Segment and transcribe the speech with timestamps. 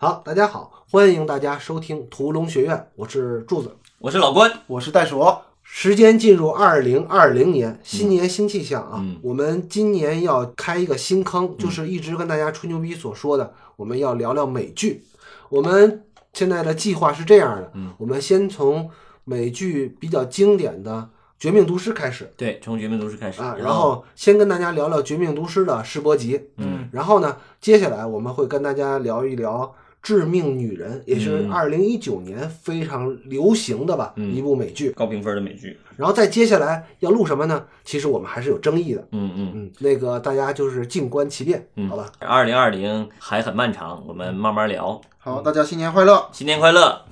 [0.00, 3.74] 好，大家好，欢迎大家收听屠龙学院，我是柱子。
[3.98, 5.26] 我是老关，我是袋鼠，
[5.64, 9.00] 时间进入二零二零年，新年新气象啊！
[9.02, 9.18] 嗯。
[9.24, 15.02] 我们今年要开一个新坑，就是一直跟大家吹牛逼所说的，我们要聊聊美剧。
[15.48, 17.92] 我们现在的计划是这样的，嗯。
[17.98, 18.88] 我们先从
[19.24, 20.92] 美剧比较经典的
[21.40, 22.32] 《绝命毒师》开始。
[22.36, 29.62] 对，从《绝命毒师》开始啊，然后先跟大家聊聊《绝命毒师》的试播集，嗯，然后呢，接下来我们会跟大家聊一聊
[30.02, 34.90] 《致命女人》，也是嗯二零一九年非常流行的吧、嗯一部美剧。
[34.90, 37.64] 高评分的美剧，然后再接下来要录什么呢？
[37.84, 39.06] 其实我们还是有争议的。
[39.12, 42.10] 嗯嗯，嗯，那个大家就是静观其变，嗯好吧？
[42.20, 45.00] 二零二零还很漫长，我们慢慢聊。
[45.18, 46.28] 好，大家新年快乐！
[46.32, 47.04] 新年快乐！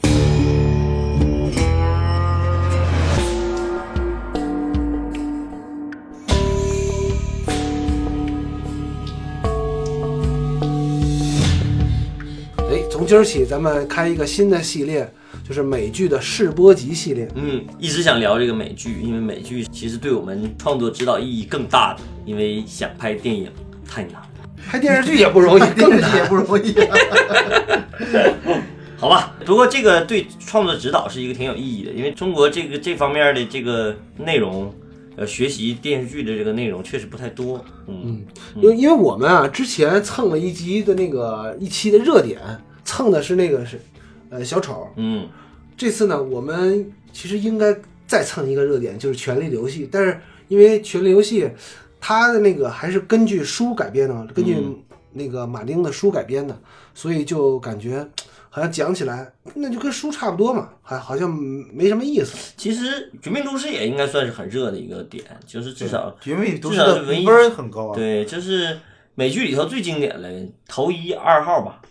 [13.07, 15.09] 从今儿起咱们开一个新的系列，
[15.49, 17.29] 就是美剧的试播集系列。
[17.37, 23.49] 嗯，一直想聊这个美剧，因为美剧其实对我们创作指导意义更大的，因为想拍电影
[23.89, 24.29] 太难了。
[24.69, 26.25] 拍电视剧也不容易，电视剧也。
[26.25, 26.75] 不容易。
[28.99, 34.75] 好吧，不过这个对创作指导是一个挺有意义的，因为中国这个这方面的这个内容，
[35.15, 37.65] 呃，学习电视剧的这个内容确实不太多。
[37.87, 42.41] 嗯因为因为我们啊，之前蹭了一集的那个一期的热点，
[42.87, 43.79] 蹭的是那个是，
[44.31, 44.89] 呃，小丑。
[44.97, 45.29] 嗯
[45.77, 49.85] 这次呢，我们其实应该再蹭一个热点，就是《权力的游戏》。
[49.93, 51.43] 但是因为《权力游戏》，
[52.01, 54.79] 它的那个还是根据书改编的，根据嗯
[55.13, 56.59] 那个马丁的书改编的，
[56.95, 58.09] 所以就感觉
[58.49, 62.55] 好像讲起来那就跟书差不多嘛，还好像没什么意思。
[62.57, 62.87] 其实
[63.21, 67.95] 《绝命毒师》也应该算是很热的一个点，就是至少绝命毒师的文分很高啊。
[67.95, 68.79] 对，就是
[69.15, 70.31] 美剧里头最经典的
[70.67, 71.83] 头一二号吧，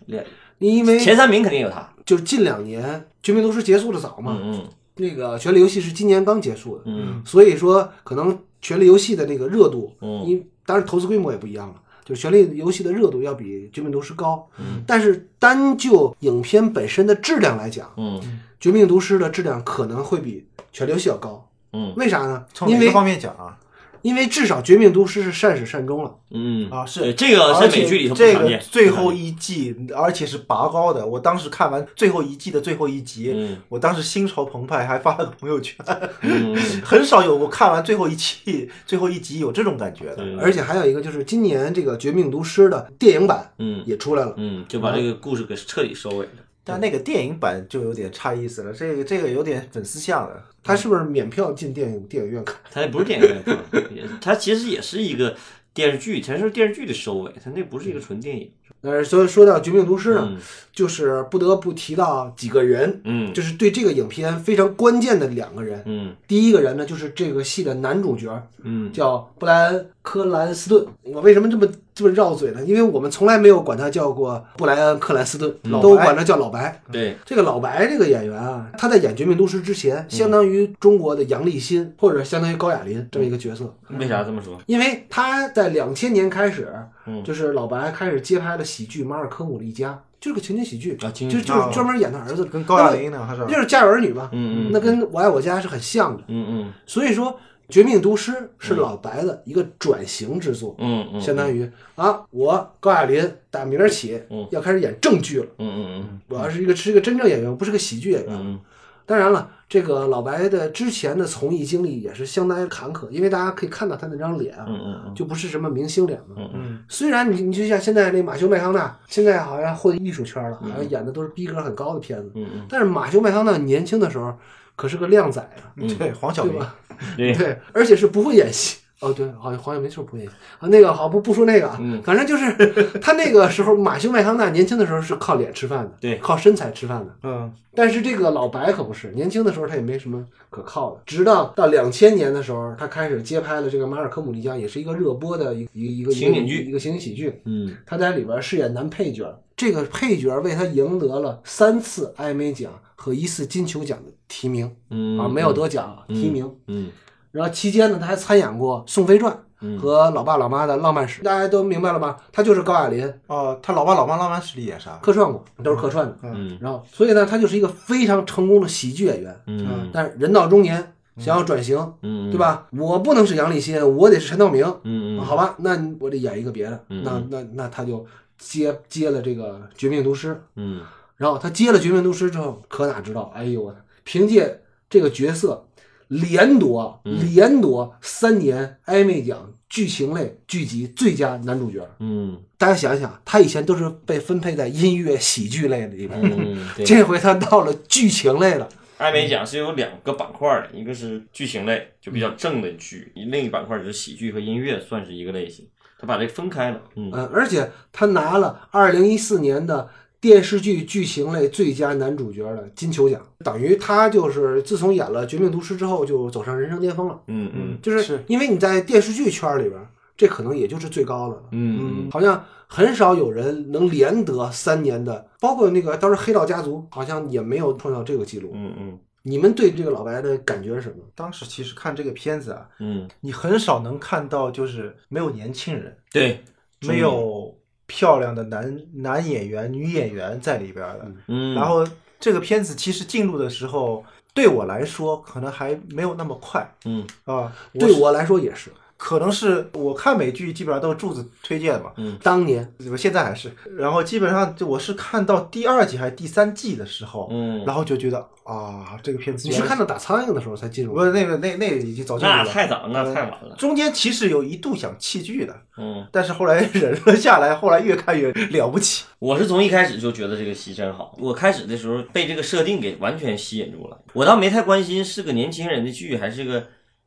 [0.60, 1.90] 连因为前三名肯定有他。
[2.06, 2.84] 就是近两年
[3.24, 4.64] 《绝命毒师》结束的早嘛，嗯
[4.98, 18.22] 那个《权力游戏》是今年刚结束的，嗯所以说可能《权力游戏》的那个热度，嗯因当然投资规模也不一样了，就是《权力游戏》的热度要比《绝命毒师》高，嗯但是单就影片本身的质量来讲，嗯
[18.60, 21.50] 《绝命毒师》的质量可能会比《权力游戏》要高。
[21.74, 22.46] 嗯为啥呢？
[22.68, 23.58] 因为从哪个方面讲啊？
[24.06, 26.16] 因为至少《绝命毒师》是善始善终了。
[26.30, 28.56] 嗯啊是这个在美剧里头这个。
[28.60, 31.04] 最后一季，而且是拔高的。
[31.04, 35.84] 我当时看完最后一季的最后一集，嗯我当时心潮澎湃，还发了个朋友圈。
[36.22, 40.18] 嗯很少有我看完最后一季、最后一集有这种感觉的。
[40.20, 44.36] 嗯而且还有一个就是今年这个《绝命毒师》的电影版嗯也出来了。
[44.38, 46.45] 嗯，就把这个故事给彻底收尾了。
[46.66, 50.44] 但那个电影版就有点差意思了，这个这个有点粉丝向了。
[50.64, 52.56] 他是不是免票进电影电影院看？
[52.74, 53.56] 他也不是电影院放，
[53.96, 55.38] 也它其实也是一个
[55.76, 58.50] 电视剧，它是电视剧的收尾，它那不是一个纯电影。
[58.82, 60.38] 呃，所以说到《绝命毒师》呢，嗯
[60.72, 65.82] 就是不得不提到几个人，嗯就是对这个影片非常关键的两个人。
[65.86, 70.86] 嗯第一个人呢，就是这个戏的男主角，嗯叫布莱恩·克兰斯顿。
[71.02, 72.64] 我为什么这么这么绕嘴呢？
[72.64, 75.52] 因为我们从来没有管他叫过布莱恩·克兰斯顿，
[75.82, 76.80] 都管他叫老白。
[76.92, 83.74] 对，这个老白这个演员啊，他在演《绝命毒师》之前，相当于中国的杨立新，或者相当于高亚麟这么一个角色。
[83.98, 84.58] 为啥这么说？
[84.68, 86.72] 因为他在两千年开始，
[87.08, 96.24] 嗯就是老白开始接拍了喜剧《马尔科姆的一家》，就是个情景喜剧，啊情景喜剧就就是专门演他儿子，跟高亚麟呢，还是就是《家有儿女》嘛，嗯嗯那跟《我爱我家》是很像的。
[96.28, 97.32] 嗯嗯所以说，
[97.70, 104.48] 《绝命毒师》是老白的一个转型之作，嗯嗯，相当于啊，我高亚麟打明儿起嗯。
[104.52, 106.22] 要开始演正剧了，嗯嗯嗯。
[106.28, 108.34] 我要是一个是一个真正演员，不是个喜剧演员。
[108.34, 108.60] 嗯
[109.08, 115.14] 当然了，这个老白的之前的从艺经历也是相当坎坷，因为大家可以看到他那张脸啊，嗯嗯嗯。
[115.14, 116.36] 就不是什么明星脸嘛。
[116.38, 116.50] 嗯。
[116.56, 120.72] 嗯，虽然你你就像现在那马修麦康纳，现在好像混艺术圈了，嗯。
[120.72, 122.66] 好像演的都是逼格很高的片子，嗯嗯。
[122.68, 124.36] 但是马修麦康纳年轻的时候
[124.76, 126.60] 可是个靓仔啊，对黄晓明，
[127.18, 127.58] 对？
[127.74, 128.78] 而且是不会演戏。
[129.02, 130.70] 哦，对，好像黄晓明就是不会演戏啊。
[130.70, 132.54] 那个好不不说那个啊，嗯反正就是
[133.00, 137.14] 他那个时候，马修麦康纳年轻的时候是靠脸吃饭的，对靠身材吃饭的。
[137.24, 141.02] 嗯，但是这个老白可不是，年轻的时候他也没什么可靠的。
[141.06, 147.42] 直到到两千年的时候，他开始接拍了这个《马尔科姆尼加》，也是一个热播的一一个一个情景剧一个情景喜剧。
[147.44, 156.50] 嗯他在里边饰演男配角，这个配角为他赢得了三次艾美奖和一次金球奖的提名嗯啊，没有得奖，提名。
[156.68, 156.90] 嗯
[157.32, 162.18] 然后期间呢，他还参演过《宋飞传》嗯和《老爸老妈的浪漫史》，大家都明白了吧？
[162.32, 164.98] 他就是高亚麟哦，他老爸老妈浪漫史里演啥？
[165.02, 166.18] 客串过，都是客串的。
[166.24, 169.38] 嗯然后，所以呢，他就是一个非常成功的喜剧演员。
[169.48, 172.38] 嗯但是人到中年，想要转型，嗯，对？
[172.38, 172.68] 吧？
[172.72, 174.64] 我不能是杨立新，我得是陈道明。
[174.84, 178.06] 嗯嗯，好吧，那我得演一个别的，嗯那那那他就
[178.38, 180.82] 接接了这个《绝命毒师》，嗯
[181.18, 183.76] 然后他接了《绝命毒师》之后，可哪知道，哎呦我！
[184.04, 185.68] 凭借这个角色
[186.10, 191.90] 连夺连夺三年艾美奖剧情类剧集最佳男主角。
[192.00, 198.68] 嗯大家想一想，他以前都是被分配在音乐喜剧类的地方，嗯， 这回他到了剧情类了。
[198.98, 205.68] 艾美奖是有两个板块的，一个是剧情类，就比较正的剧；另一板块就是喜剧和音乐，算是一个类型。
[206.00, 206.82] 他把这分开了。
[206.96, 209.90] 嗯嗯，而且他拿了二零一四年的
[210.20, 217.20] 电视剧剧情类最佳男主角的金球奖，等于他就是自从演了《绝命毒师》之后，就走上人生巅峰了。
[217.28, 219.80] 嗯嗯就是是因为你在电视剧圈里边，
[220.18, 221.44] 这可能也就是最高的了。
[221.52, 228.52] 嗯好像很少有人能连得三年的，包括那个当时《黑道家族》好像也没有创造这个记录。
[228.56, 230.98] 嗯嗯你们对这个老白的感觉是什么？
[231.16, 236.44] 当时其实看这个片子啊，嗯，你很少能看到就是没有年轻人，对，
[236.82, 237.58] 没有
[237.88, 241.12] 漂亮的男男演员、女演员在里边的。
[241.28, 241.84] 嗯，然后
[242.20, 244.06] 这个片子其实进入的时候，
[244.36, 247.52] 对我来说可能还没有那么快嗯啊。
[247.74, 253.52] 对我来说也是，可能是我看美剧基本上都是柱子推荐嘛，嗯当年我现在还是。
[253.78, 263.56] 然后基本上就我是看到第二季还是第三季的时候，嗯，然后就觉得啊，这个片子你是看到打苍蝇的时候才进入不是那个那那已经早进入了，那太早，那太晚了。
[263.58, 269.04] 中间其实有一度想弃剧的，嗯，但是后来 忍了下来，后来越看越了不起。
[269.20, 271.14] 我是从一开始就觉得这个戏真好。
[271.20, 276.64] 我开始的时候被这个设定给完全吸引住了，我倒没太关心是个年轻人的剧还是个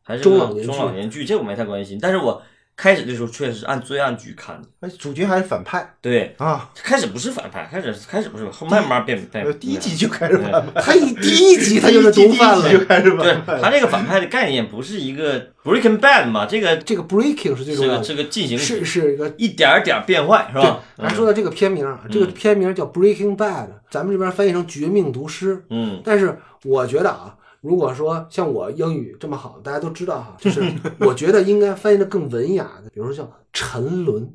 [0.09, 1.99] 还是中老年中老年剧，这我没太关心。
[2.01, 2.43] 但是我
[2.75, 4.67] 开始的时候确实是按罪案剧看的。
[4.81, 9.53] 而且主角还是反派对，啊，开始不是反派，开始开始不是，后慢慢变变呃。
[9.61, 12.73] 第一集就开始反派，他一第一集他就是毒贩了。
[12.73, 13.61] 就开始对反派。
[13.61, 16.47] 他这个反派的概念不是一个 Breaking Bad 嘛？
[16.47, 20.81] 这个这个 breaking 是最重要的，是个进行是，是一个一点儿点儿变坏是吧？
[20.97, 25.57] 咱说的这个片名啊，这个片名叫 Breaking Bad，咱们这边翻译成《绝命毒师》。
[25.69, 30.63] 嗯但是我觉得啊，如果说像我英语这么好，大家都知道哈，就是
[31.01, 34.33] 我觉得应该翻译的更文雅的，比如说叫沉沦、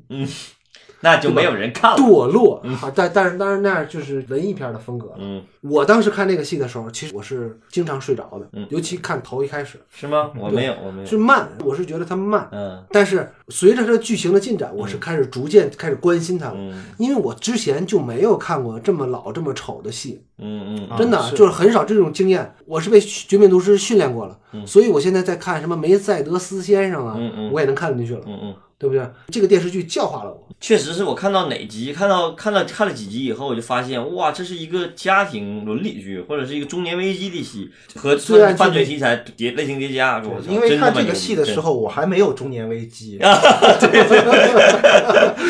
[1.04, 1.98] 那就没有人看了。
[1.98, 2.90] 堕落啊。
[2.94, 5.16] 但但是当然那样就是文艺片的风格了。
[5.18, 10.30] 嗯，我当时看那个戏的时候，其实我是经常睡着的，嗯尤其看头一开始是吗？
[10.40, 11.06] 我没有，我没有。
[11.06, 12.48] 是慢，我是觉得它慢。
[12.52, 20.22] 嗯但是随着这剧情的进展，我是开始逐渐开始关心它了，嗯因为我之前就没有看过这么老这么丑的戏。
[20.38, 22.54] 嗯嗯真的、是就是很少这种经验。
[22.66, 24.36] 我是被绝命毒师训练过了，
[24.66, 29.06] 所以我现在在看什么梅赛德斯先生啊，嗯嗯我也能看得进去了，嗯嗯，对不对？
[29.28, 30.44] 这个电视剧教化了我。
[30.60, 38.16] 确实是我看到哪集，看到看到看了几集以后，我就发现哇，这是一个家庭伦理剧，或者是一个中年危机的戏，和
[38.56, 40.18] 犯罪题材叠类型叠加。
[40.18, 43.18] 我操因为看这个戏的时候，我还没有中年危机。
[43.20, 44.04] 对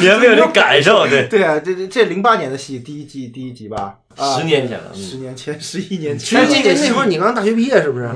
[0.01, 5.01] 你还没有这感受，对，对啊，这这这零八年的戏，第一季第一集吧，啊，十年前了嗯。
[5.03, 8.09] 十年前， 十一年其前，实那那会儿你刚大学毕业是不是？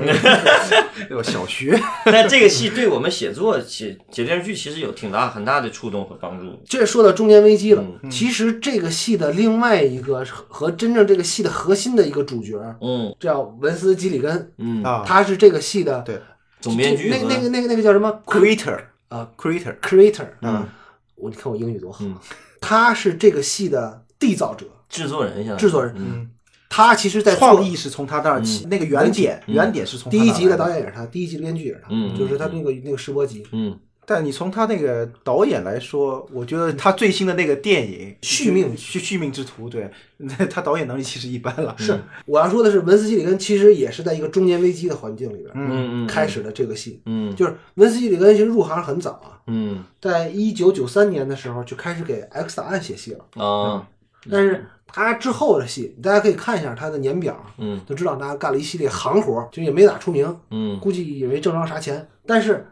[1.15, 6.59] 我小学， 但这个戏对我们写作写写电视剧其实有挺大很大的触动和帮助。
[6.67, 7.83] 这说到中年危机了。
[8.03, 8.09] 嗯。
[8.09, 13.15] 其实这个戏的另外一个和真正这个戏的核心的一个主角嗯。
[13.19, 15.03] 叫文斯基里根，嗯，啊。
[15.05, 16.19] 他是这个戏的对。
[16.61, 18.77] 总编剧和那那个那个那个叫什么，creator。
[19.07, 20.67] 啊 creator，creator 嗯，
[21.15, 22.15] 我你看我英语多好嗯，
[22.61, 25.93] 他是这个戏的缔造者、制作人，现在制作人。
[25.97, 26.29] 嗯。
[26.67, 29.55] 他其实在创意是从他那儿起，那个原点嗯。
[29.55, 32.17] 原点是从第一集的导演也是他，第一集的编剧也是他，嗯。
[32.17, 33.45] 就是他那个那个试播集。
[33.51, 33.77] 嗯。
[34.05, 39.87] 但你从他那个导演来说，我觉得他最新的那个电影《续命续续命之徒》，对，
[40.49, 41.75] 他导演能力其实一般了。
[41.77, 46.99] 是我要说的是，文斯基里根其实也是在一个中年危机的环境里边嗯嗯开始的这个戏。
[47.05, 47.35] 嗯。
[47.35, 49.83] 就是文斯基里根其实入行很早啊，嗯。
[50.01, 53.87] 在一九九三年的时候就开始给 X 档案写戏了，啊。
[54.29, 62.07] 但是他之后的戏，大家可以看一下他的年表，嗯就知道他干了一系列行活，就也没咋出名，嗯估计也没挣着啥钱。
[62.25, 62.67] 但是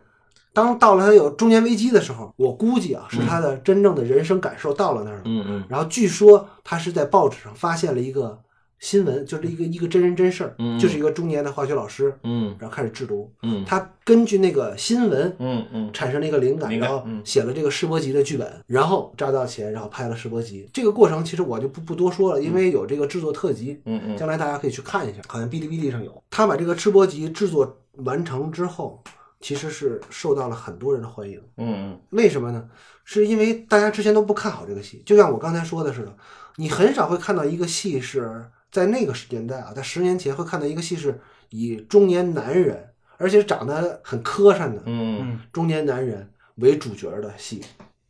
[0.53, 5.21] 当到了他有中年危机的时候，我估计啊，是他的真正的人生感受到了那儿了。
[5.25, 8.39] 嗯嗯然后据说他是在报纸上发现了一个
[8.79, 13.31] 新闻，就是一个一个真人真事儿，嗯就是一个中年的化学老师，嗯然后开始制毒。
[13.41, 20.69] 嗯他根据那个新闻嗯嗯产生了一个灵感，然后嗯写了这个世博集的剧本，然后扎到钱，然后拍了世博集。
[20.71, 26.23] 这个过程其实我就不不多说了，因为有这个制作特辑，嗯嗯将来大家可以去看一下，好像哔哩哔哩上有。
[26.29, 29.03] 他把这个世博集制作完成之后，
[29.41, 31.41] 其实是受到了很多人的欢迎。
[31.57, 32.69] 嗯为什么呢？
[33.03, 36.15] 是因为大家之前都不看好这个戏，就像我刚才说的似的，
[36.57, 38.43] 你很少会看到一个戏是
[38.77, 41.19] 在那个年代啊，在十年前会看到一个戏是
[41.49, 45.17] 以中年男人，而且长得很磕碜的嗯。
[45.19, 45.39] 嗯。
[45.51, 47.63] 中年男人为主角的戏，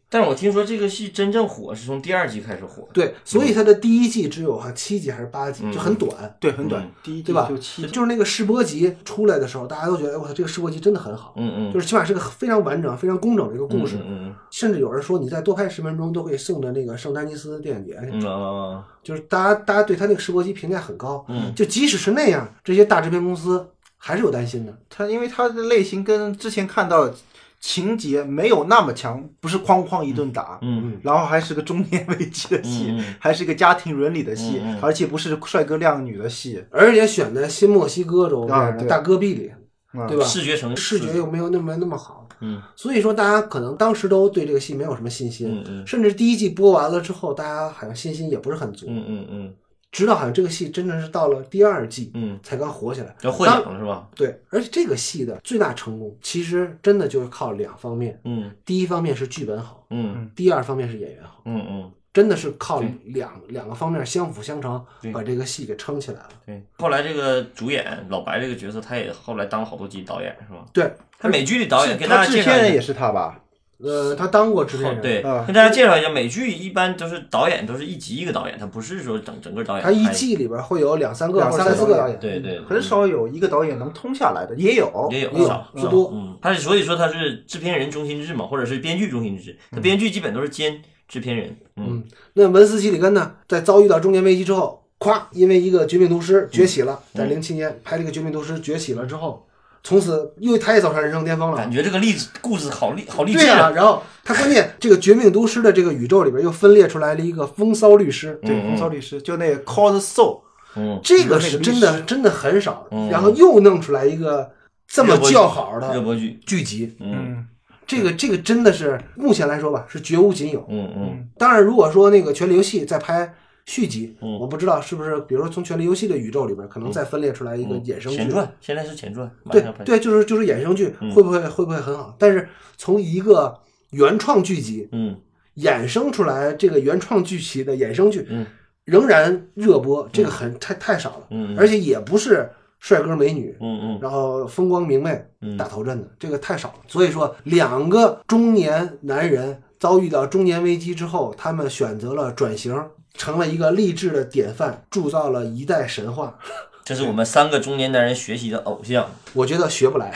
[0.10, 6.36] 但是我听说这个戏真正火是从第二季开始火，对，所以它的第一季只有哈七集还是八集，就很短。
[6.40, 13.98] 对，很短嗯，第一季对吧就七，就是那个试播集出来的时候，大家都觉得，哎我操，这个试播集真的很好，嗯嗯，就是起码是个非常完整、非常工整的一个故事。
[13.98, 18.26] 嗯嗯甚至有人说，你再多拍十分钟都可以胜着那个圣丹尼斯电影节去。
[18.26, 21.26] 嗯啊，就是大家大家对他那个试播集评价很高。
[21.28, 24.74] 嗯就即使是那样，这些大制片公司还是有担心的。
[24.90, 27.14] 他因为他的类型跟之前看到的
[27.60, 39.52] 情节没有那么强，不是哐哐一顿打，嗯然后还是个中年危机的戏，还是一个家庭伦理的戏，而且不是帅哥靓女的戏，而且选在新墨西哥州啊大戈壁里，
[39.94, 40.24] 啊对吧？
[40.24, 48.86] 视觉城视觉又没有那么那么好，嗯所以说大家可能当时都对这个戏没有什么信心，嗯嗯甚至第一季播完了之后，大家好像信心也不是很足。
[48.88, 49.54] 嗯嗯嗯
[49.92, 53.16] 直到好像这个戏真正是到了第二季嗯，才刚火起来。
[53.22, 54.08] 要获奖了是吧？
[54.16, 58.20] 对，而且这个戏的最大成功，其实真的就是靠两方面。
[58.26, 66.30] 嗯第一方面是剧本好，嗯第二方面是演员好，嗯嗯，真的是靠两两个方面相辅相成，把这个戏给撑起来了。
[66.46, 66.62] 对。
[66.78, 70.66] 后来这个主演老白这个角色，他也后来当了好多集导演是吧？
[70.74, 72.82] 对，他美剧里导演，给大他家介绍一下制片人也。
[72.82, 73.40] 是他吧？
[73.80, 75.44] 呃，他当过制片人，哦对，啊。
[75.46, 91.56] 跟大家介绍一下，美剧一般都是导演都是一集一个导演，他不是说整整个导演他一季里边会有两三个两三四个导演，对对，很少有一个导演能通下来的，也有，也有少少不多嗯，他是所以说他是制片人中心制嘛，或者是编剧中心制，他编剧基本都是兼制片人。
[91.76, 92.04] 嗯。
[92.34, 97.20] 那文斯基里根呢，在遭遇到中年危机之后，咵，因为一个绝命毒师崛起了，嗯。
[97.20, 99.47] 在零七年拍了一个绝命毒师崛起了之后，
[99.88, 101.56] 从此因为他也走上人生巅峰了。
[101.56, 101.72] 感。
[101.72, 103.72] 觉这个例子故事好励好励志对啊，啊！
[103.74, 110.42] 然后他关键这个绝命毒师的这个宇宙里边又分裂出来了一个风骚律师，对，嗯风骚律师就那个 Call the Soul，
[110.76, 113.10] 嗯，这个是真的真的很少，嗯。
[113.10, 114.52] 然后又弄出来一个
[114.90, 117.16] 这么叫好的热的播剧，剧集，嗯。
[117.16, 117.48] 嗯。
[117.86, 120.68] 这个这个真的是目前来说吧是绝无仅有。
[120.70, 120.92] 嗯。
[120.98, 121.30] 嗯。
[121.38, 123.34] 当然，如果说那个《权力游戏》在拍
[123.68, 128.18] 续集，嗯我不知道是不是，比如说从《权力游戏》的宇宙里边，可能再分裂出来一个嗯，衍生剧。
[128.18, 129.64] 前传现在是前传，对。
[129.86, 132.16] 对，就是就是衍生剧，嗯会不会会不会很好？
[132.18, 132.48] 但是
[132.78, 133.60] 从一个
[133.92, 135.16] 原创剧集嗯
[135.58, 138.46] 衍生出来这个原创剧集的衍生剧，嗯
[138.86, 146.76] 仍然热播，这个很太太少了，嗯，而且也不是帅哥美女，嗯嗯然后风光明媚嗯打头阵的，这个太少了。
[146.88, 152.76] 所以说，两个中年男人遭遇到中年危机之后，他们选择了转型，
[153.14, 156.38] 成了一个励志的典范，铸造了一代神话。
[156.84, 159.06] 这是我们三个中年男人学习的偶像。
[159.34, 160.10] 我觉得学不来，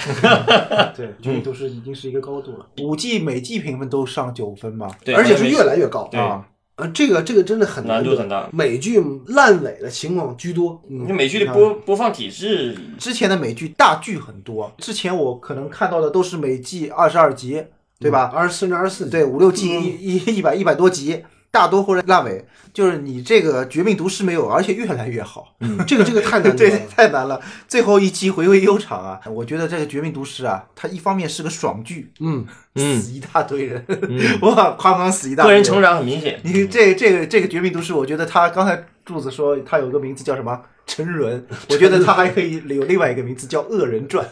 [0.95, 2.65] 对，绝命毒师已经是一个高度了。
[2.81, 6.87] 五季每季评分都上九分嘛，对，而且是越来越高啊，啊！
[6.93, 10.81] 这个这个真的很得难度很大美剧烂尾的情况居多。
[10.87, 17.61] 你嗯，看美剧的播播放体制，之前的美剧大剧很多，之前我可能看到的都是每季二十二集，
[18.01, 18.31] 对吧？
[18.33, 22.45] 二十四至二十四集，对，五六季一一一百一百多集，大多或者烂尾。
[22.73, 25.55] 就是你这个《绝命毒师》没有，而且越来越好。
[25.85, 26.87] 这个这个太难 了对，。
[26.95, 27.41] 太难了。
[27.67, 29.19] 最后一集回味悠长啊！
[29.29, 35.61] 我觉得这个《绝命毒师》啊，它一方面是个爽剧，嗯，嗯死一大堆人，嗯，哇，哐哐死一大堆人。
[35.61, 36.39] 个人成长很明显。
[36.43, 44.27] 你这这个这个《绝命毒师》，我觉得他刚才柱子说他有个名字叫什么沉沦， 我觉得他还可以有另外一个名字叫《恶人传》。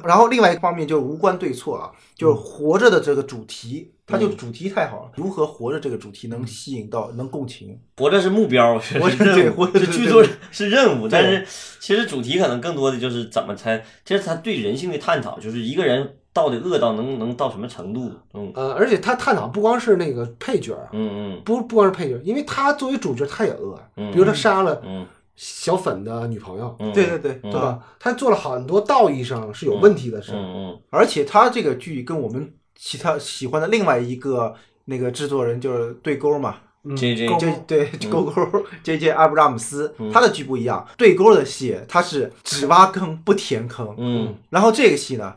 [0.02, 7.78] 然后另外一方面就是无关对错啊，就是活着的这个主题，它就主题太好了，如何活着这个主题能吸引到能共情。
[7.98, 11.46] 活着是目标，活着对活着是剧作是任务，但是
[11.78, 18.50] 其实主题可能更多的就是怎么才，其实他对人性的探讨，就是一个人到底恶到能能到什么程度，嗯。
[18.54, 21.42] 呃，而且他探讨不光是那个配角嗯，嗯。
[21.44, 24.10] 不不光是配角，因为他作为主角他也恶，嗯。
[24.12, 25.06] 比如他杀了嗯
[25.36, 27.52] 小粉的女朋友，嗯，对对对，嗯。
[27.52, 27.78] 对吧？
[28.00, 30.32] 他做了很多道义上是有问题的事。
[30.34, 34.54] 嗯而且他这个剧跟我们其他喜欢的另外一个
[34.86, 40.10] 那个制作人就是对勾嘛，嗯，J J 对勾勾 J J 阿布拉姆斯，嗯。
[40.12, 44.34] 他的剧不一样，对勾的戏他是只挖坑不填坑，嗯。
[44.50, 45.34] 然后这个戏呢，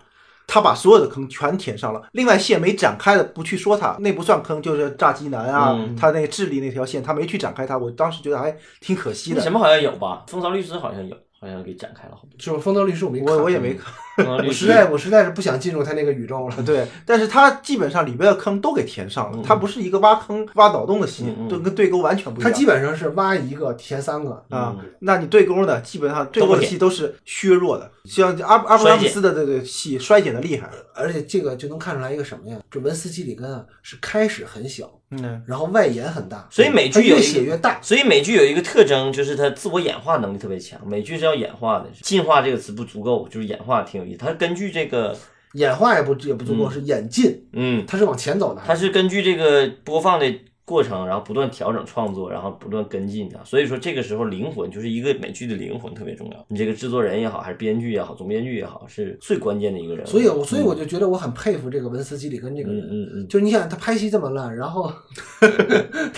[0.52, 9.42] 他把所有的坑全填上了，另外线没展开的不去说他，那不算坑，就是炸鸡男啊，嗯他那个智力那条线他没去展开他，我当时觉得还挺可惜的。
[9.42, 10.24] 什么好像有吧？
[10.28, 12.32] 风骚律师好像有，好像给展开了好多。
[12.38, 16.56] 就是《风骚律师》，我没看，我我也没看，我实在我实在是不想进入他那个宇宙了。
[16.66, 22.52] 对，但是他基本上里边的坑都给填上了，嗯他不是一个挖坑挖脑洞的戏，嗯嗯都跟对勾完全不一样。
[22.52, 25.80] 他基本上是挖一个填三个，啊嗯，那你对勾呢？
[25.82, 30.70] 基本上对勾的戏都是削弱的，像阿阿布拉姆斯的这个戏衰减的厉害。
[30.94, 32.58] 而且这个就能看出来一个什么呀？
[32.70, 37.80] 这文斯基里根啊，是开始很小，嗯，然后外延很大，所以美剧越有写越大。
[37.82, 40.78] 所以美剧有一个特征，就是它自我演化能力特别强。
[40.86, 44.18] 美剧是要演化的，进化这个词不足够，就是演化挺有意思。
[44.18, 45.16] 它根据这个
[45.54, 48.62] 演化也不也不足够，是演进，嗯，它是往前走的。
[48.66, 50.26] 它是根据这个播放的
[50.70, 53.40] 过程，然后不断调整创作，然后不断跟进的。
[53.44, 56.46] 所以说这个时候灵魂就是一个美剧的灵魂特别重要。
[56.48, 60.06] 你这个制作人也好，还是编剧也好，总编剧也好，是最关键的一个人。
[60.06, 62.88] 所以我所以我就觉得我很佩服这个文斯基里根这个嗯人。
[62.92, 64.94] 嗯嗯就是你想他拍戏这么烂，然后，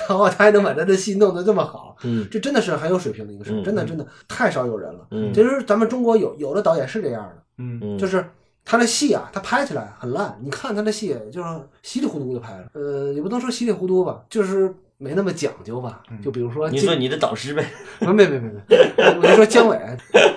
[0.09, 5.07] 然后他还能把他的戏弄得这么好，嗯这真的是很有水平的一个事，嗯真的真的太少有人了。
[5.11, 8.25] 嗯其实咱们中国有有的导演是这样的，嗯嗯，就是
[8.63, 11.49] 他的戏啊，他拍起来很烂，你看他的戏就是
[11.83, 16.01] 稀里糊涂的拍了，呃，也不能说稀里糊涂吧，就是没那么讲究吧。
[16.23, 17.65] 就比如说，你说你的导师呗，
[17.99, 18.61] 没没没没没，
[19.17, 19.79] 我就说姜伟，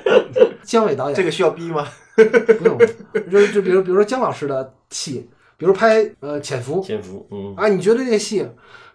[0.65, 1.87] 姜伟导演这个需要逼吗？
[2.15, 2.79] 不用，
[3.31, 8.47] 就就比如比如说姜老师的戏，比如拍呃潜伏，潜伏，嗯啊，你觉得这个戏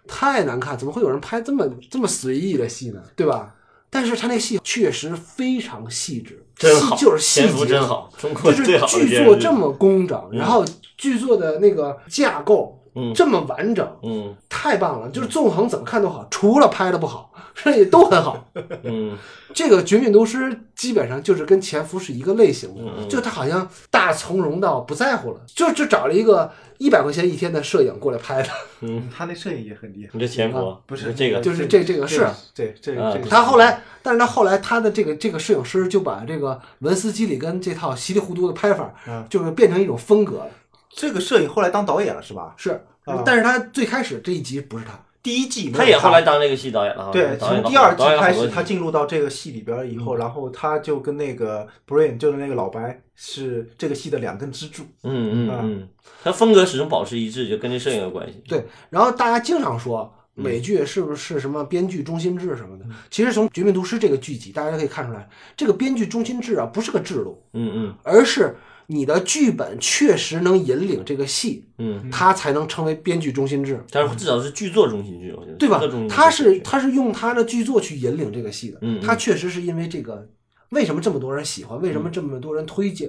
[0.08, 3.02] 太难看，怎么会有人拍这么这么随意的戏呢？
[3.14, 3.54] 对吧？
[3.90, 10.64] 但是他那戏确实非常细致，真好，细就是细节，真好，中国就是剧作这么工整，然后
[10.96, 13.12] 剧作的那个架构嗯。
[13.14, 15.08] 这么完整，嗯太棒了！
[15.10, 18.50] 就是纵横怎么看都好，除了拍的不好，剩下都很好。
[18.84, 19.16] 嗯
[19.52, 20.38] 这个《绝命毒师》
[20.76, 28.48] 基本上就是跟《前夫》是一个类型的，就他好像大从容到不在乎了，就就找了一个一百块钱一天的摄影过来拍的。
[28.82, 40.50] 嗯，他那摄影也很厉害，你这潜伏不是这个就是这这个是对这这个他后来，但是他后来他的这个这个摄影师就把这个文斯基里根这套稀里糊涂的拍法，嗯就是变成一种风格了。
[40.90, 42.54] 这个摄影后来当导演了是吧？
[42.56, 42.70] 是
[43.04, 44.92] 啊，但是他最开始这一集不是他，
[45.22, 54.82] 第一季他也后来当这个戏导演了哈，对，从第二季开始，他进入到这个戏里边儿以后，然后他就跟那个 Brain 就是那个老白是这个戏的两根支柱。
[54.82, 55.88] 啊嗯嗯嗯，
[56.24, 58.42] 他风格始终保持一致，就跟这摄影有关系。
[58.48, 58.64] 对。
[58.88, 68.56] 然后大家经常说嗯美剧是不是什么编剧中心制什么的，其实从《绝命毒师》这个剧集，大家可以看出来，这个编剧中心制啊不是个制度，嗯嗯而是
[68.92, 73.80] 你的剧本确实能引领这个戏，嗯，它才能成为编剧中心制。
[73.88, 79.00] 但是至少是剧作中心剧，我觉得对吧他是他是用他的剧作去引领这个戏的，嗯嗯。
[79.00, 80.28] 他确实是因为这个，
[80.70, 82.02] 为什么这么多人喜欢，为什嗯。
[82.02, 83.08] 么这么多人推荐、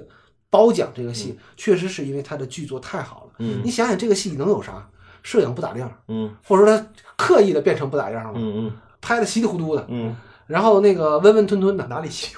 [0.50, 3.32] 褒奖这个戏，确实是因为他的剧作太好了。
[3.40, 3.60] 嗯。
[3.64, 4.88] 你想想这个戏能有啥？
[5.24, 6.32] 摄影不打亮，嗯。
[6.44, 8.72] 或者说他刻意的变成不打样了，嗯嗯。
[9.00, 10.14] 拍的稀里糊涂的，嗯
[10.46, 12.34] 然后那个温温吞吞的，哪里戏？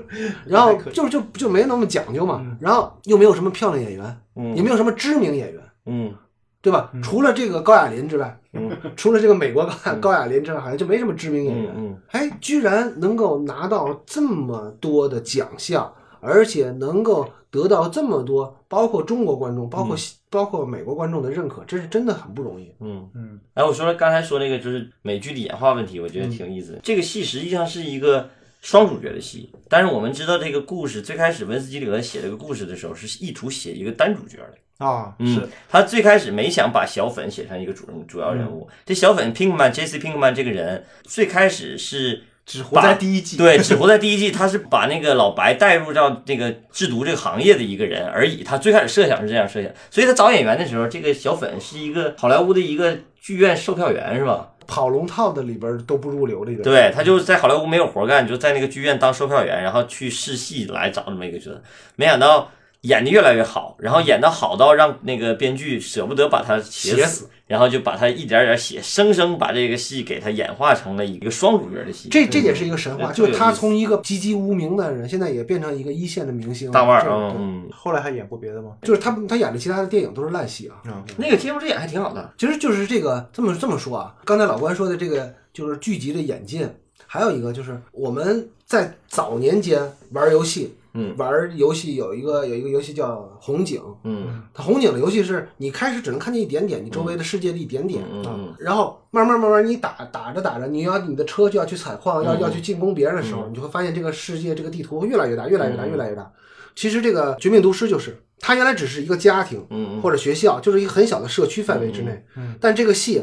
[0.46, 5.62] 然后就就就没那么讲究嘛，然后又没有什么漂亮演员，嗯也没有什么知名演员。
[5.86, 6.14] 嗯
[6.62, 6.90] 对吧？
[7.00, 11.72] 除了这个高亚麟之外，嗯 除了这个美国高高亚麟之外，好像就没什么知名演员。
[11.76, 15.92] 嗯哎，居然能够拿到这么多的奖项，
[16.26, 22.72] 而且能够得到这么多，包括中国观众，包括、西包括美国观众的认可，这是真的很不容易。
[22.80, 23.08] 嗯。
[23.14, 26.80] 嗯哎，我说了刚才说那个就是美剧的演化问题，我觉得挺有意思的。
[26.82, 28.28] 这个戏实际上是一个
[28.60, 34.54] 双主角的戏，但是我们知道这个故事最开始文斯基里根写这个故事的时候是意图写一个单主角的。
[34.84, 38.68] 啊，嗯是，他最开始没想把小粉写成一个主人主要人物。
[38.84, 39.98] 这小粉 Pinkman J.C.
[39.98, 43.36] Pinkman 这个人最开始是只活在第一季。
[43.36, 48.42] 对，只活在第一季，他是把那个老白带入到那个制毒这个行业的一个人而已。
[48.42, 54.52] 他最开始设想是这样设想，所以他找演员的时候，这个小粉是一个好莱坞的一个剧院售票员，是吧？
[54.68, 56.64] 跑龙套的里边都不入流的一个。
[56.64, 61.62] 对他就是在好莱坞没有活干，就在那个剧院当售票员，然后去试戏来找这么一个角色。
[61.94, 62.50] 没想到
[62.86, 72.08] 演的越来越好，然后演的好到让那个编剧舍不得把他写写死然后就把他一点点写，生生把这个戏给他演化成了一个双主角的戏。
[72.08, 76.72] 这这也是一个神话，嗯就是他从一个籍籍无名的人，现在也变成一个一线的明星。
[76.72, 78.72] 大腕儿，嗯嗯，后来还演过别的吗？
[78.82, 80.74] 就是他他演的其他的电影都是烂戏啊。
[80.86, 82.32] 嗯那个《天赋之眼》还挺好的。
[82.36, 86.68] 其实就是这个这么这么说啊，刚才老关说的这个就是剧集的演进，
[87.06, 94.42] 还有一个就是我们在早年间玩游戏，嗯，玩游戏有一个有一个游戏叫红警，嗯。
[94.54, 98.02] 它红警的游戏是你开始只能看见一点点，你周围的世界的一点点。
[98.02, 102.40] 啊嗯嗯，然后慢慢慢慢你打打着打着，你要你的车就要去采矿，要嗯。
[102.40, 106.32] 要去进攻别人的时候，你就会发现这个世界这个地图会越来越大，越来越大，嗯越来越大。
[106.74, 112.24] 其实这个《绝命毒师》就是它原来只是一个家庭，嗯或者学校，就是一个很小的社区范围之内。
[112.36, 113.22] 嗯但这个戏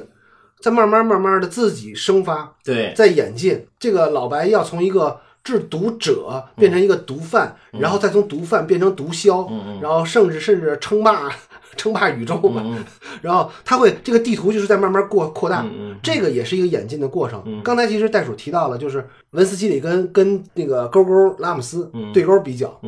[0.60, 3.68] 在慢慢慢慢的自己生发，对，在演进。
[3.78, 9.50] 这个老白要从一个制毒者变成一个毒贩，然后再从毒贩变成毒枭，
[9.82, 11.30] 然后甚至甚至称霸
[11.76, 12.62] 称霸宇宙嘛。
[12.66, 12.84] 嗯
[13.22, 15.66] 然后他会这个地图就是在慢慢过扩大。
[16.02, 17.62] 这个也是一个演进的过程。
[17.64, 22.80] 刚才其实袋鼠提到了，就是文斯基里跟跟那个勾勾拉姆斯嗯对勾比较。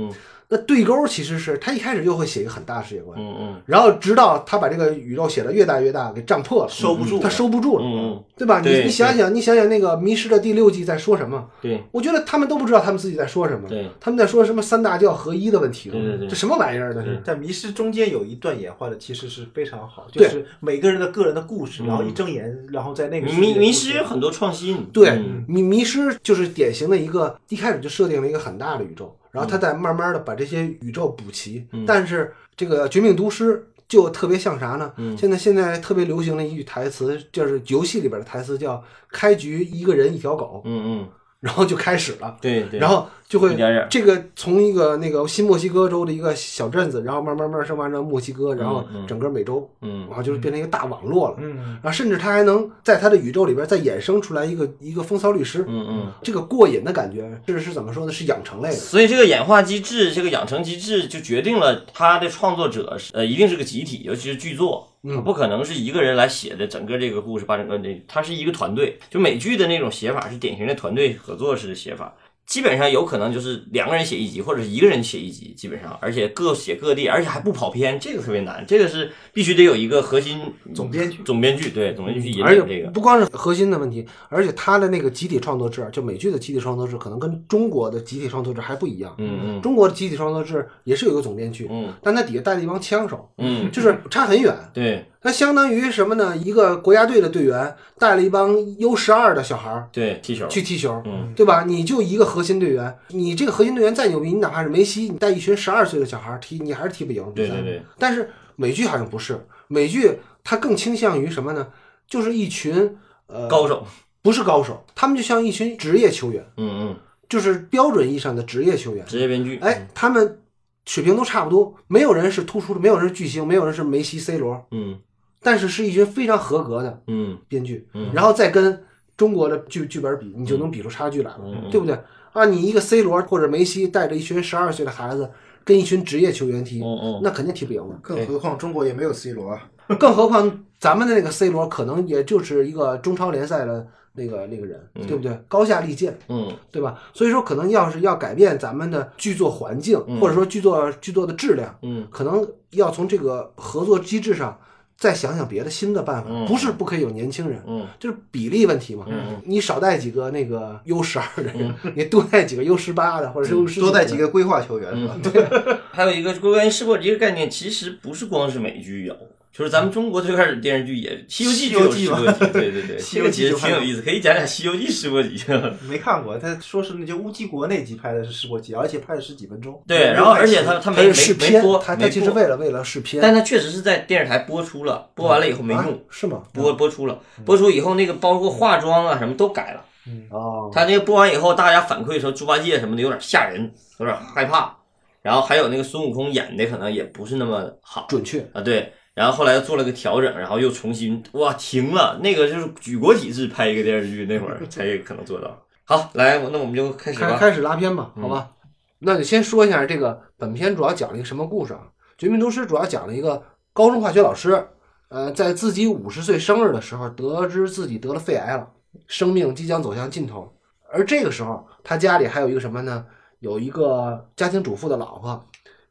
[0.49, 3.61] 嗯那对勾其实是他一开始就会写一个很大的世界观，嗯嗯。
[3.65, 8.59] 然后直到他把这个宇宙写的越大越大，给胀破了，收不住他收不住了，嗯嗯，对吧？
[8.59, 11.47] 你你想想，你想想那个《迷失》的第六季在说什么？
[11.61, 11.83] 对。
[11.91, 13.89] 我觉得他们都不知道他们自己在说什么，对。
[13.99, 16.93] 他们在说什么三大教合一的问题，对对对这什么玩意儿？
[16.95, 21.87] 那是在迷失中间有一段演化的其实是非常好，就是每个人的个人的故事，嗯。
[21.87, 31.67] 然后一睁眼，然后在那个迷迷失有很多创新，对嗯，迷迷失就是典型的一个一开始就设定了一个很大的宇宙，然后他再慢慢的把这些宇宙补齐。
[31.73, 34.91] 嗯但是这个《绝命毒师》就特别像啥呢？
[34.97, 41.09] 嗯现在现在特别流行的一句台词，就是游戏里边的台词，叫“开局一个人一条狗嗯嗯，”，
[41.41, 42.37] 然后就开始了。
[42.41, 43.55] 对对，然后就会
[43.89, 51.37] 这个从一个那个新墨西哥州的一个小镇子，然后慢慢慢慢升华成墨西哥，然后嗯整个美洲，嗯然后就是变成一个大网络了。
[51.39, 56.11] 嗯，然后甚至他还能在他的宇宙里边再衍生出来一个一个风骚律师，嗯嗯。
[56.21, 58.11] 这个过瘾的感觉是是怎么说呢？
[58.11, 58.75] 是养成类的。
[58.75, 68.99] 所以这个演化机制，这个养成机制就决定了他的创作者是呃一定是个集体，尤其是剧作，嗯不可能是一个人来写的整个这个故事，把整个这它是一个团队。
[69.09, 72.13] 就美剧的那种写法是典型的团队合作式的写法，
[72.45, 80.39] 基本上有可能就是两个人写一集，或者是一个人写一集，基本上，而且各写各地，而且还不跑偏，这个特别难，这个是必须得有一个核心
[80.73, 82.89] 总编剧总编剧对总编剧去引而领这个。
[82.91, 89.15] 不光是核心的问题，而且他的那个集体创作制，就美剧的集体创作制，可能跟中国的集体创作制还不一样。
[89.17, 94.55] 嗯嗯中国的集体创作制也是有一个总编剧，嗯但他底下带了一帮枪手，嗯，就是差很远。
[94.71, 96.37] 对它相当于什么呢？
[96.37, 101.63] 一个国家队的队员带了一帮 U 十二的小孩儿对，踢球，去踢球，嗯对吧？
[101.63, 107.55] 你就一个核心队员，你这个核心队员再牛逼，你哪怕是梅西，你带一群十二岁的小孩儿踢，你还是踢不赢比赛。
[107.55, 111.69] 对对对，但是美剧好像不是，美剧它更倾向于什么呢？
[112.07, 113.83] 就是一群呃高手，
[114.21, 116.95] 不是高手，他们就像一群职业球员，嗯嗯，
[117.27, 119.03] 就是标准意义上的职业球员。
[119.07, 120.39] 职业编剧，哎，他们
[120.85, 124.99] 水平都差不多，没有人是突出的，没有人是巨星，没有人是梅西、C 罗，嗯
[125.45, 127.37] 但是是一群非常合格的嗯。
[127.47, 128.09] 编剧，嗯。
[128.15, 128.83] 然后再跟
[129.15, 131.69] 中国的剧剧本比，你就能比出差距来了，嗯。
[131.69, 131.95] 对不对？
[132.33, 135.29] 啊，你一个 C 罗或者梅西带着一群十二岁的孩子
[135.63, 136.81] 跟一群职业球员踢，
[137.21, 137.95] 那肯定踢不赢的。
[138.01, 139.61] 更何况中国也没有 C 罗啊，
[139.99, 145.39] 更何况咱们的那个 C 罗可能也就是一个中超联赛的那个那个人，对不对？
[145.47, 146.51] 高下立见，嗯。
[146.71, 146.99] 对吧？
[147.13, 150.19] 所以说，可能要是要改变咱们的剧作环境，嗯。
[150.19, 152.05] 或者说剧作剧作的质量，嗯。
[152.11, 154.59] 可能要从这个合作机制上
[154.97, 156.29] 再想想别的新的办法。
[156.29, 156.45] 嗯。
[156.45, 157.85] 不是不可以有年轻人，嗯。
[157.99, 159.05] 就是比例问题嘛。
[159.09, 165.45] 嗯你少带几个那个 U 十二的人， 你多带几个 U 十八的，或者是 U 十多带几个规划球员 对。
[165.91, 169.15] 还有一个关于世博这个概念，其实不是光是美剧有，
[169.57, 175.41] 就是咱们中国最开始电视剧也《西游记》就有世博集，对对对， 西游记挺有意思，可以讲讲《西游记》世博集。
[175.87, 179.81] 没看过，他说是那就乌鸡国那集拍的是世博集，而且拍了十几分钟。
[179.87, 186.43] 对，然后而且他他没没没播，，它它没播其实为了为了试片，但他确实是在电视台播出了，播完了以后没啊用，是吗？
[186.51, 189.85] 播播出了，播出以后那个包括化妆啊什么都改了。
[190.31, 194.75] 哦，他那个播完以后，大家反馈说猪八戒什么的有点吓人，有点害怕。
[195.21, 198.41] 然后还有那个孙悟空演的可能也不是那么好准确。
[198.51, 198.91] 啊，对。
[199.15, 205.57] 然后后来又做了个调整，然后又重新哇停了，那个就是举国体制拍一个电视剧那会儿才可能做到。
[205.85, 207.31] 好，来，那我们就开始吧。
[207.31, 208.51] 开开始拉片吧，好吧？
[208.99, 211.79] 那就先说一下这个本片主要讲了一个什么故事啊？
[212.17, 214.67] 《绝命毒师》主要讲了一个高中化学老师，
[215.09, 218.67] 呃，在自己五十岁生日的时候，得知自己得了肺癌了，
[219.07, 220.51] 生命即将走向尽头。
[220.91, 223.05] 而这个时候，他家里还有一个什么呢？
[223.39, 225.45] 有一个家庭主妇的老婆，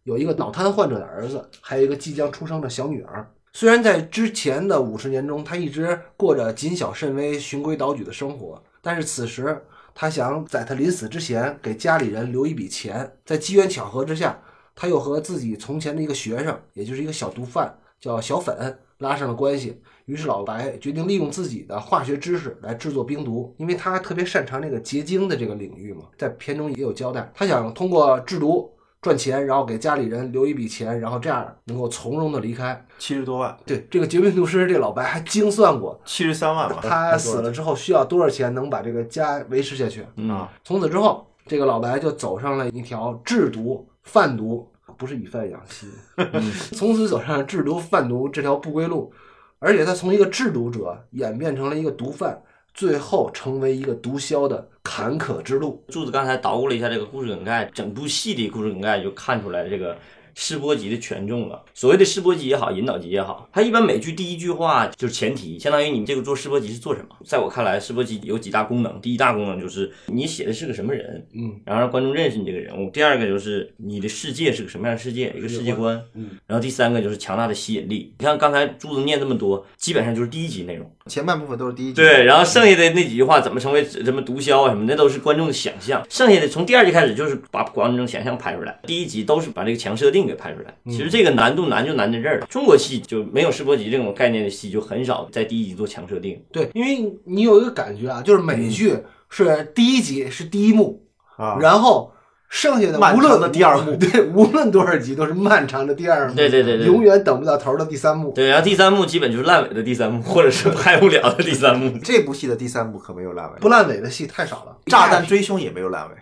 [0.04, 3.26] 有一个脑瘫患者的儿子，还有一个即将出生的小女儿。
[3.54, 9.64] 虽然在之前的五十年中，他一直过着谨小慎微、循规蹈矩的生活，但是此时
[9.94, 13.10] 他想在他临死之前给家里人留一笔钱。
[13.24, 14.38] 在机缘巧合之下，
[14.74, 19.80] 他又和自己从前的一个学生，也就是一个小毒贩，叫小粉，拉上了关系。
[20.04, 27.32] 于是老白决定利用自己的化学知识来制作冰毒，因为他特别擅长这个结晶的这个领域嘛，在片中也有交代。
[27.34, 28.70] 他想通过制毒
[29.04, 32.86] 赚钱，然后给家里人留一笔钱，然后这样能够从容的离开。
[32.98, 36.78] 七十多万，对这个绝命毒师，这老白还精算过，七十三万吧。
[36.80, 40.06] 他死了之后需要多少钱能把这个家维持下去。
[40.16, 45.86] 嗯啊，从此之后，这个老白就走上了一条制毒贩毒，不是以贩养吸，
[46.74, 49.12] 从此走上了制毒贩毒这条不归路。
[49.58, 55.82] 而且他从一个制毒者演变成了一个毒贩，最后成为一个毒枭的坎坷之路。
[55.88, 59.98] 柱子刚才捣鼓了一下这个故事梗概，整部戏的故事梗概就看出来这个
[60.34, 61.64] 试播集的权重了。
[61.74, 67.16] 所谓的试播集也好，引导集也好，它一般每句第一句话就是前提，相当于你们这个做试播集是做什么？
[67.24, 78.14] 在我看来，试播集有几大功能，第一大功能就是你写的是个什么人，嗯，然后让观众认识你这个人物；第二个就是你的世界是个什么样的世界，一个世界观，嗯，然后第三个就是强大的吸引力。
[78.18, 80.93] 你看刚才柱子念这么多，基本上就是第一集内容。
[81.10, 81.94] 前半部分都是第一集。
[81.96, 86.02] 对，然后剩下的那几句话怎么成为什么毒枭啊什么，那都是观众的想象。
[86.08, 90.74] 剩下的从第二集开始就是把观众想象拍出来，第一集都是把这个强设定给拍出来。
[90.86, 92.46] 其实这个难度难就难在这儿了。
[92.46, 96.42] 中国戏就没有世博集这种概念的戏，就很少在第一集做强设定。
[96.50, 98.96] 对，因为你有一个感觉啊，就是美剧
[99.28, 102.13] 是第一集是第一幕，啊，然后
[102.54, 108.30] 剩下的无论的第二幕 对，无论多少集都是漫长的第二幕，对对对对永远等不到头的第三幕。
[108.30, 111.98] 对，然后第三幕基本就是烂尾的第三幕，或者是拍不了的第三幕。
[112.04, 116.14] 这部戏的第三部可没有烂尾，不烂尾的戏太少了，炸弹追凶也没有烂尾。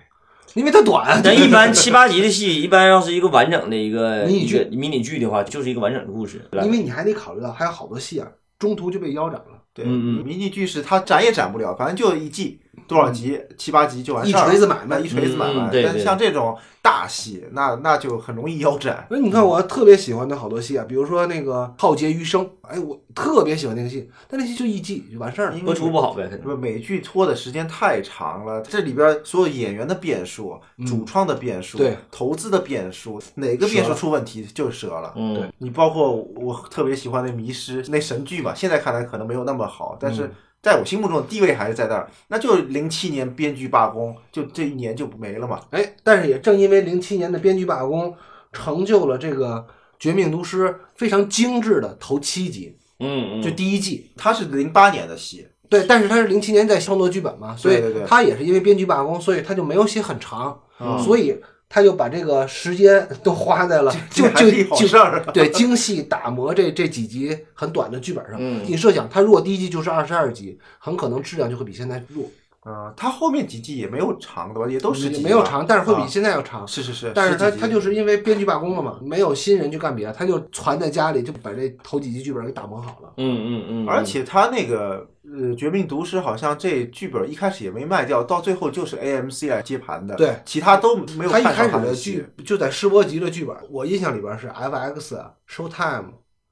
[0.55, 1.21] 因为它短。
[1.23, 6.41] 但一般七八集的戏，一般要是一个完整的一个 迷你剧迷你剧的话，就是一个完整的故事。
[6.65, 8.27] 因为你还得考虑到还有好多戏啊，
[8.59, 15.71] 中途就被腰斩了，对，嗯嗯迷你剧是它斩也斩不了，反正就一季多少集，七八集就完事儿，一锤子买卖一锤子买卖。
[15.73, 19.07] 但像这种大戏，那那就很容易腰斩。
[19.11, 25.59] 所以你看，我特别喜欢的好多戏啊，比如说那个《浩劫余生》，哎，我特别喜欢那个戏，但那戏就一季就完事儿了。
[25.61, 26.43] 播出不好呗，可能。
[26.43, 35.13] 不，美剧拖的时间太长了，这里边所有演员的变数、主创的变数、对投资的变数，哪个变数出问题就折了。
[35.17, 42.09] 嗯，对你包括我特别喜欢那《迷失》那神剧嘛，现在看来可能没有那么好，但嗯是在我心目中的地位还是在那儿。
[42.29, 45.61] 那就零七年编剧罢工，就这一年就没了嘛。
[45.71, 48.15] 哎，但是也正因为零七年的编剧罢工，
[48.53, 49.57] 成就了这个
[49.99, 54.13] 《绝命毒师》非常精致的头七集，嗯嗯，就第一季。
[54.17, 61.37] 它是零八年的戏，对，但是他是零七年在创作剧本嘛，所以他也是因为编剧罢工，所以他就没有写很长，嗯所以
[61.75, 64.87] 他就把这个时间都花在了 就就是就。
[65.33, 68.37] 对精细打磨这这几集很短的剧本上。
[68.39, 72.31] 嗯你设想，他如果第一集就是二十二集，很可能质量就会比现在弱，
[72.65, 76.67] 嗯，它后面几季也没有长的吧，也都十集，没有长，但是会比啊现在要长。
[76.67, 83.13] 是是是，但是他他就是因为编剧罢工了嘛，没有新人去干别的，他就攒在家里，就把这头几集剧本给打磨好了。
[83.17, 95.21] 嗯嗯嗯，而且他那个呃《绝命毒师》好像这剧本一开始也没卖掉，到最后就是 AMC 来接盘的，对，其他都没有他一看开始的剧就在试播集的剧本，我印象里边是 FX、
[95.51, 96.05] Showtime、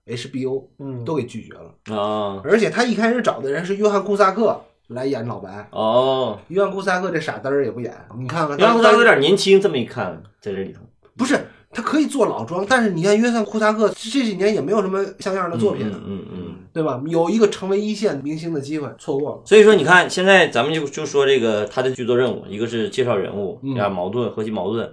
[0.06, 10.80] HBO 嗯，都给拒绝了，啊而且他一开始找的人是约翰库萨克来演老白，哦，约翰库萨克这傻嘚儿也不演，你看看约翰库萨克有点年轻，这么一看，在这里头
[11.16, 11.38] 不是
[11.72, 16.56] 他可以做老装，但是你看约翰库萨克这这几年也没有什么像样的作品，嗯嗯嗯。
[16.72, 17.02] 对吧？
[17.08, 19.42] 有一个成为一线明星的机会，错过了。
[19.44, 24.88] 所以说，你看，现在咱们就就说这个他的剧作任务，一个是介绍人物，嗯然后矛盾、核心矛盾，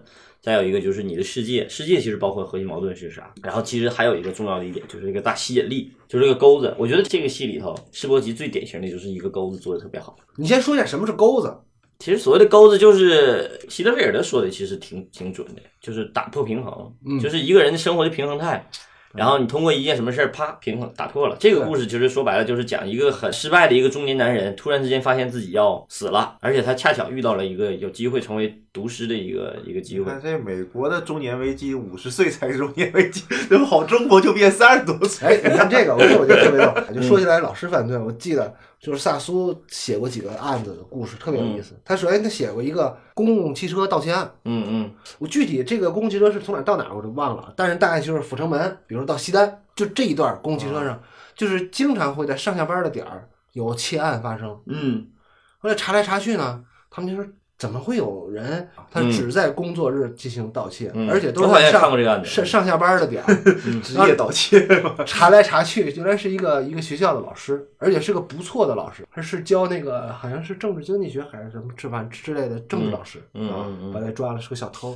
[0.47, 3.33] 再有一个就是你的世界，世界其实包括核心矛盾是啥。
[3.43, 6.73] 然后其实还有一个重要的一点，就是这个大吸引力，就是这个钩子。
[6.79, 10.15] 我觉得这个戏里头，世博集最典型的就是一个钩子做的特别好。
[10.38, 11.53] 你先说一下什么是钩子？
[11.99, 18.65] 其实所谓的钩子，就是希德菲尔德说的，其实挺挺准的，就是打破平衡，嗯就是一个人的生活的平衡态。
[19.17, 21.36] 然后你通过一件什么事儿，啪，平衡打破了。
[21.39, 30.06] 这个故事其实说白了就是讲一个很失败的一个中年男人，突然之间发现自己要死了，而且他恰巧遇到了一个有机会成为毒师的一个一个机会。
[30.06, 35.27] 你看这美国的中年危机，五十岁才是中年危机，那么好中国就变三十多岁。
[35.27, 36.93] 哎，你看这个，我这我就特别逗。
[36.93, 41.74] 就说起来老师犯罪，我记得就是萨苏写过几个案子的故事，特别有意思。
[41.84, 44.92] 他首先他写过一个公共汽车盗窃案，嗯嗯。
[45.18, 51.02] 我具体这个公共汽车是从哪儿到哪儿我就忘了，但是大概就是阜成门，比如到西单，就这一段公共汽车上，
[51.36, 54.60] 就是经常会在上下班的点儿有窃案发生。
[54.68, 55.08] 嗯。
[55.60, 62.30] 后来查来查去呢，他们就说怎么会有人他嗯只在工作日进行盗窃，嗯，而且都是在上过这个案子。
[62.30, 63.36] 上上下班的点儿。
[63.82, 74.96] 职业盗窃嘛，查来查去，原来是一个一个学校的老师，而且是个不错的老师，他是教那个好像是政治经济学还是什么吃饭之类的政治老师，嗯啊把他抓了是个小偷，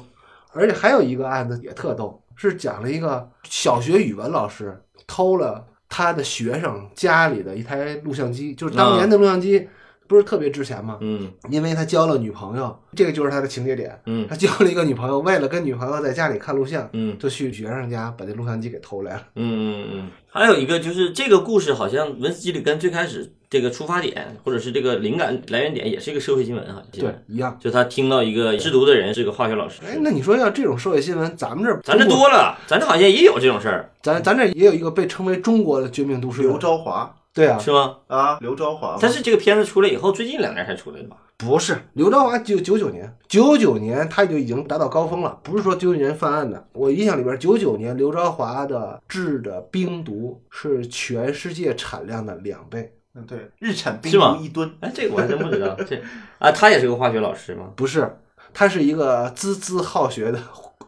[0.53, 9.67] 而且还有一个案子也特逗，是讲了一个小学语文老师偷了他的学生家里的一台录像机，就是当年的录像机
[10.11, 10.97] 不是特别值钱吗？
[10.99, 13.97] 嗯因为他交了女朋友，这个就是他的情节点。
[14.05, 19.23] 嗯他交了一个女朋友，为了跟女朋友在家里看录像，嗯就去学生家把这录像机给偷来了。
[19.35, 27.57] 嗯嗯嗯，还有一个就是这个故事好像文斯基里根最开始这个出发点或者是这个灵感来源点也是一个社会新闻，好像对，一样。
[27.61, 36.41] 就他听到一个制毒的人是个化学老师，哎，那你说要这种社会新闻，咱们这儿咱这，多了，咱这好像也有这种事儿，咱咱这也有一个被称为中国的绝命毒师。
[36.41, 37.97] 刘昭华对啊，是吗？
[38.07, 41.17] 啊，刘昭华嘛，但是这个片子出来以后，最近两年才出来的吧？
[41.37, 46.67] 不是刘朝华九九九年，九九年他就已经达到高峰了，不是说九九年犯案的。
[46.73, 55.73] 我印象里边，九九年刘朝华的制的冰毒是全世界产量的两倍，嗯，对，日产冰毒一吨，哎，这个我还真不知道。
[55.87, 55.99] 这
[56.37, 57.71] 啊，他也是个化学老师吗？
[57.75, 58.17] 不是，
[58.53, 60.39] 他是一个孜孜好学的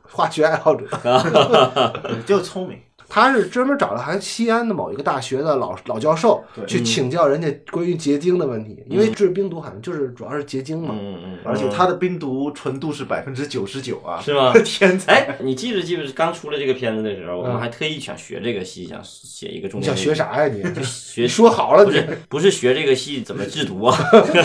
[0.03, 0.85] 化学爱好者。
[2.03, 2.77] 对就聪明。
[3.13, 10.95] 他是专门找了还西安的某一个大学的老老教授对去请教人家关于结晶的问题，因为治病毒好像就是主要是结晶嘛。
[10.97, 14.51] 嗯嗯而且它的冰毒纯度是百分之九十九啊，是吗？
[14.65, 15.13] 天才！
[15.13, 19.95] 哎，你记不记得刚出了这个片子的时候，我们嗯还特意想学这个戏，想写一个重你想。
[19.95, 20.63] 学啥呀你？
[20.73, 23.95] 就学说好了不是不是学这个戏怎么制毒啊，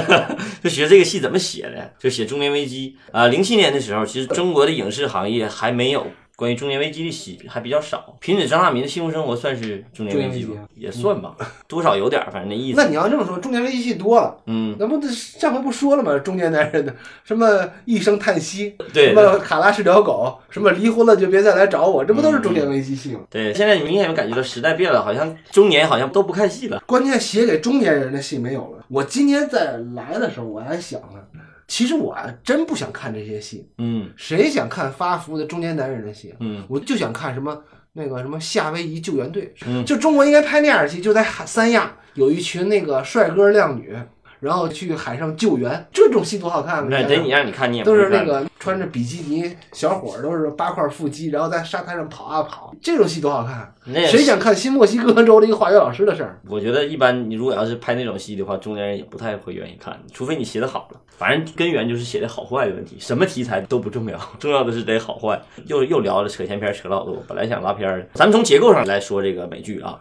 [0.62, 3.28] 就学这个戏怎么写的，就写中年危机啊。
[3.28, 6.06] 零七年的时候，其实中国的影视行业还没有
[6.38, 8.16] 关于中年危机的戏，还比较少。
[8.20, 11.34] 贫嘴张大民的幸福生活算是中年危机也算吧，
[11.66, 12.80] 多少有点儿，反正那意思。
[12.80, 14.36] 那你要这么说，中年危机戏多了。
[14.46, 16.16] 嗯，那不上回不说了吗？
[16.20, 23.22] 中年男人的什么一声叹息，对什么卡拉是条狗，什么离婚了就别再来找我，这不都是中年危机戏吗？
[23.28, 26.80] 对，现在你明显有感觉到时代变了，好像中年好像都不看戏了。
[26.86, 28.84] 关键写给中年人的戏没有了。
[28.86, 31.37] 我今天在来的时候，我还想呢，
[31.68, 34.10] 其实我还真不想看这些戏，嗯。
[34.16, 36.34] 谁想看发福的中年男人的戏？
[36.40, 36.64] 嗯。
[36.68, 39.84] 我就想看什么那个什么夏威夷救援队，嗯。
[39.84, 43.96] 就中国应该拍那样的戏，就在海三亚有一群那个帅哥靓女，
[44.40, 46.86] 然后去海上救援，这种戏多好看啊！
[46.88, 53.72] 那得你让你看，你也都是那个穿着比基尼小伙儿，都是八块腹肌，然后在沙滩上跑啊跑，这种戏多好看！
[53.84, 56.38] 那谁想看新墨西哥州的一个化学老师的事儿？
[56.48, 61.00] 我觉得一般，你如果要是拍那种戏的话，中年人也不太会愿意看，除非你写的好了。
[61.16, 65.40] 反正根源就是写的好坏的问题，什么题材都不重要， 重要的是得好坏。
[65.66, 67.16] 又又聊了扯闲篇，扯老多。
[67.26, 69.98] 本来想拉片儿的，咱们从结构上来说这个美剧啊。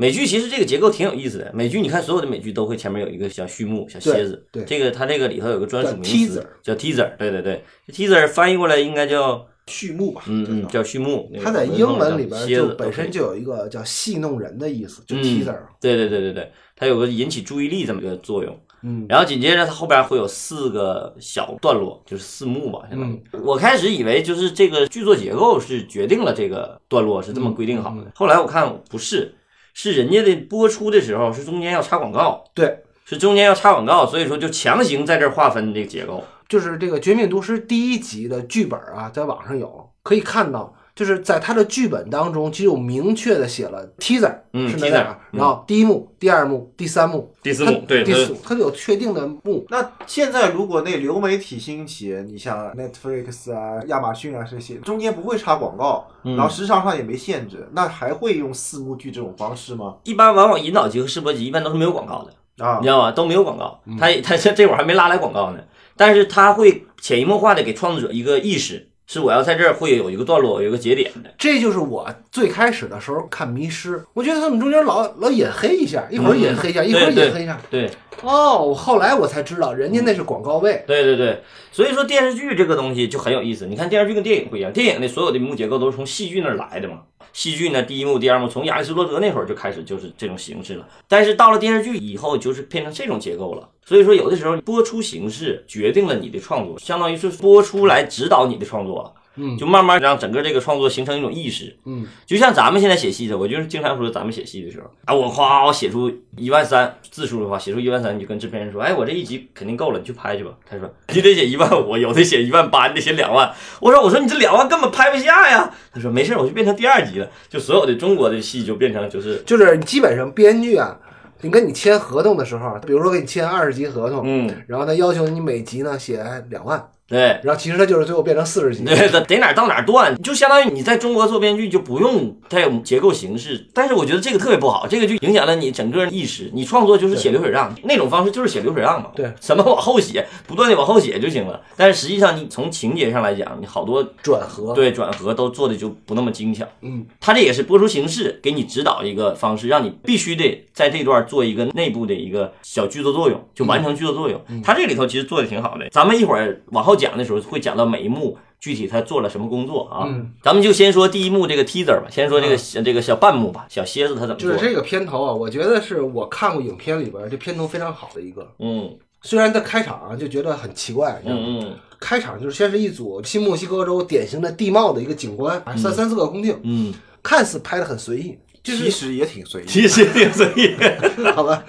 [0.00, 1.50] 美剧其实这个结构挺有意思的。
[1.52, 11.28] 美剧你看所有的美剧都会前面有一个小序幕、小蝎子，对对这个它这个里头有个专属名词 teaser 叫 teaser，对对对，teaser 翻译过来应该叫序幕吧，嗯嗯叫序幕。
[11.42, 15.56] 它在英文里边蝎子就本身就有一个叫戏弄人的意思，就嗯 teaser。
[15.80, 18.56] 对对对对对，它有个引起注意力这么一个作用。
[18.82, 22.86] 嗯，然后紧接着它后边会有四个小段落，就是四幕吧。
[22.88, 29.34] 相当于我开始以为就是这个剧作结构是决定了这个段落是这么规定好的，后来我看不是，
[29.80, 36.24] 是人家的播出的时候是中间要插广告，对，是中间要插广告，所以说就强行在这儿划分这个结构。
[36.48, 49.64] 就是这个《绝命毒师》第一集的剧本啊，在网上有可以看到，就是在他的剧本当中，其实有明确的写了 teaser，嗯是那样然后第一幕、第二幕、第三幕、第四幕对第四幕，它有确定的幕。
[49.68, 59.98] 那现在如果那流媒体兴起，你像 Netflix 啊、亚马逊啊这些，中间不会插广告，嗯然后时长上也没限制，那还会用四幕剧这种方式吗？
[60.02, 62.34] 一般往往引导集和试播集一般都是没有广告的。
[62.64, 63.12] 啊你知，道吗？
[63.12, 65.60] 都没有广告，他他这这会儿还没拉来广告呢，
[65.96, 71.32] 但是他会潜移默化的给创作者一个意识，是我要在这儿会有一个段落，有一个节点的。
[71.38, 77.58] 这就是我最开始的时候看《迷失》，我觉得他们中间老老引黑一下，一会儿引黑一下，一会儿嗯对引黑一下。
[77.70, 77.90] 对
[78.22, 80.84] 哦，后来我才知道，人家那是广告位。
[80.86, 81.40] 对对对，
[81.72, 83.66] 所以说电视剧这个东西就很有意思。
[83.66, 87.00] 你看电视剧跟电影不一样，电影的所有的幕结构都是从戏剧那儿来的嘛。
[87.32, 90.88] 戏剧呢，第一幕、第二幕，从亚里士多德那会儿就开始就是这种形式了。
[91.06, 93.68] 但是到了电视剧以后，就是变成这种结构了。
[93.84, 99.12] 所以说，有的时候播出形式决定了你的创作，相当于是播出来指导你的创作了。
[99.38, 101.76] 嗯就慢慢让整个这个创作形成一种意识。
[101.84, 110.50] 嗯，就像咱们现在写戏的，我就是经常说咱们写戏的时候，啊，我夸我写出一万三字数的话，写出一万三，你就跟制片人说，哎，我这一集肯定够了，你去拍去吧。
[110.68, 113.52] 他说 你得写一万五，有的写一万八，你得写两万。
[113.80, 115.72] 我说我说你这两万根本拍不下呀。
[115.92, 117.30] 他说没事，我就变成第二集了。
[117.48, 120.96] 就所有的中国的戏就变成就是就是基本上编剧啊，
[121.40, 127.40] 你跟你签合同的时候，比如说给你签二十集合同，嗯，然后他要求你每集呢写两万，对。
[127.42, 128.84] 然后其实它就是最后变成四十集。
[128.84, 136.50] 对，得得哪儿到哪儿断，就相当于你在中国做编剧就不用它有结构形式，但是我觉得这个特别不好，这个就影响了你整个意识。
[136.52, 139.10] 你创作就是写流水账，那种方式就是写流水账嘛。
[139.16, 141.60] 对， 什么往后写，不断的往后写就行了。
[141.76, 146.66] 但是实际上你从情节上来讲，你好多转合，对转合都做的就不那么精巧。
[146.82, 154.40] 嗯，它这也是播出形式给你指导一个方式，让你必须得在这段做一个内部的一个小剧作作用，就完成剧作作用。
[154.62, 155.88] 他这里头其实做的挺好的。
[155.90, 160.04] 咱们一会儿往后讲的时候会讲到每一幕具体他做了什么工作啊。
[160.06, 164.64] 嗯咱们就先说第一幕这个 teaser 吧，先说这个、这个小半幕吧，小蝎子他怎么做就是？
[164.64, 168.48] 这个片头啊，我觉得是我看过影片里边这片头非常好的一个。
[168.60, 171.20] 嗯虽然在开场啊就觉得很奇怪？
[171.24, 178.38] 嗯嗯开场就是先是一组新墨西哥州典型的地貌的一个景观，三三四个空镜，嗯看似拍的很随意，
[178.76, 180.76] 其实也挺随意其实挺随意。
[181.34, 181.62] 好吧？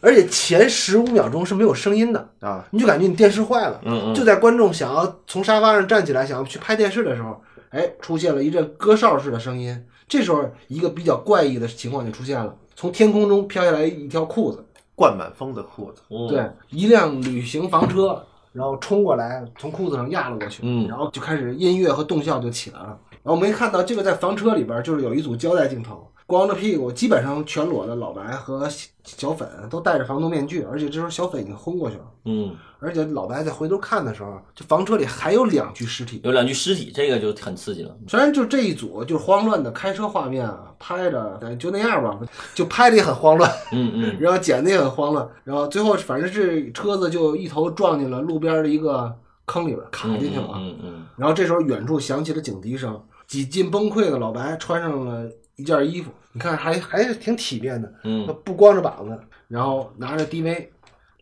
[0.00, 2.64] 而且前十五秒钟是没有声音的，啊。
[2.70, 3.80] 你就感觉你电视坏了。
[3.84, 9.84] 嗯嗯，就在观众想要从沙发上站起来，想要去拍电视的时候，哎，出现了一阵歌哨式的声音。
[10.06, 14.64] 这时候，一个比较怪异的情况就出现了，从天空中飘下来一条裤子，
[14.94, 22.98] 灌满风的裤子，嗯对，一辆旅行房车，然后冲过来，从裤子上压了过去，嗯然后就开始音乐和动效就起来了。
[23.22, 32.04] 然后我们一看到这个在房车里边，就是有一组胶带镜头，光着屁股，基本上全裸的老白和小小粉都戴着防毒面具，而且这时候小粉已经昏过去了。
[32.26, 36.20] 嗯，而且老白在回头看的时候，这房车里还有两具尸体。
[36.22, 37.96] 有两具尸体，这个就很刺激了。
[38.06, 42.20] 虽然就这一组就是慌乱的开车画面啊，拍着哎就那样吧，
[42.54, 49.10] 就拍的也很慌乱，嗯嗯， 然后剪的也很慌乱，然后最后反正是车子就一头撞进了路边的一个
[49.46, 50.58] 坑里边，卡进去了啊。
[50.58, 55.26] 嗯嗯然后这时候远处响起了警笛声，几近崩溃的老白穿上了
[55.58, 60.68] 一件衣服，你看还还是挺体面的，嗯他不光着膀子，然后拿着 DV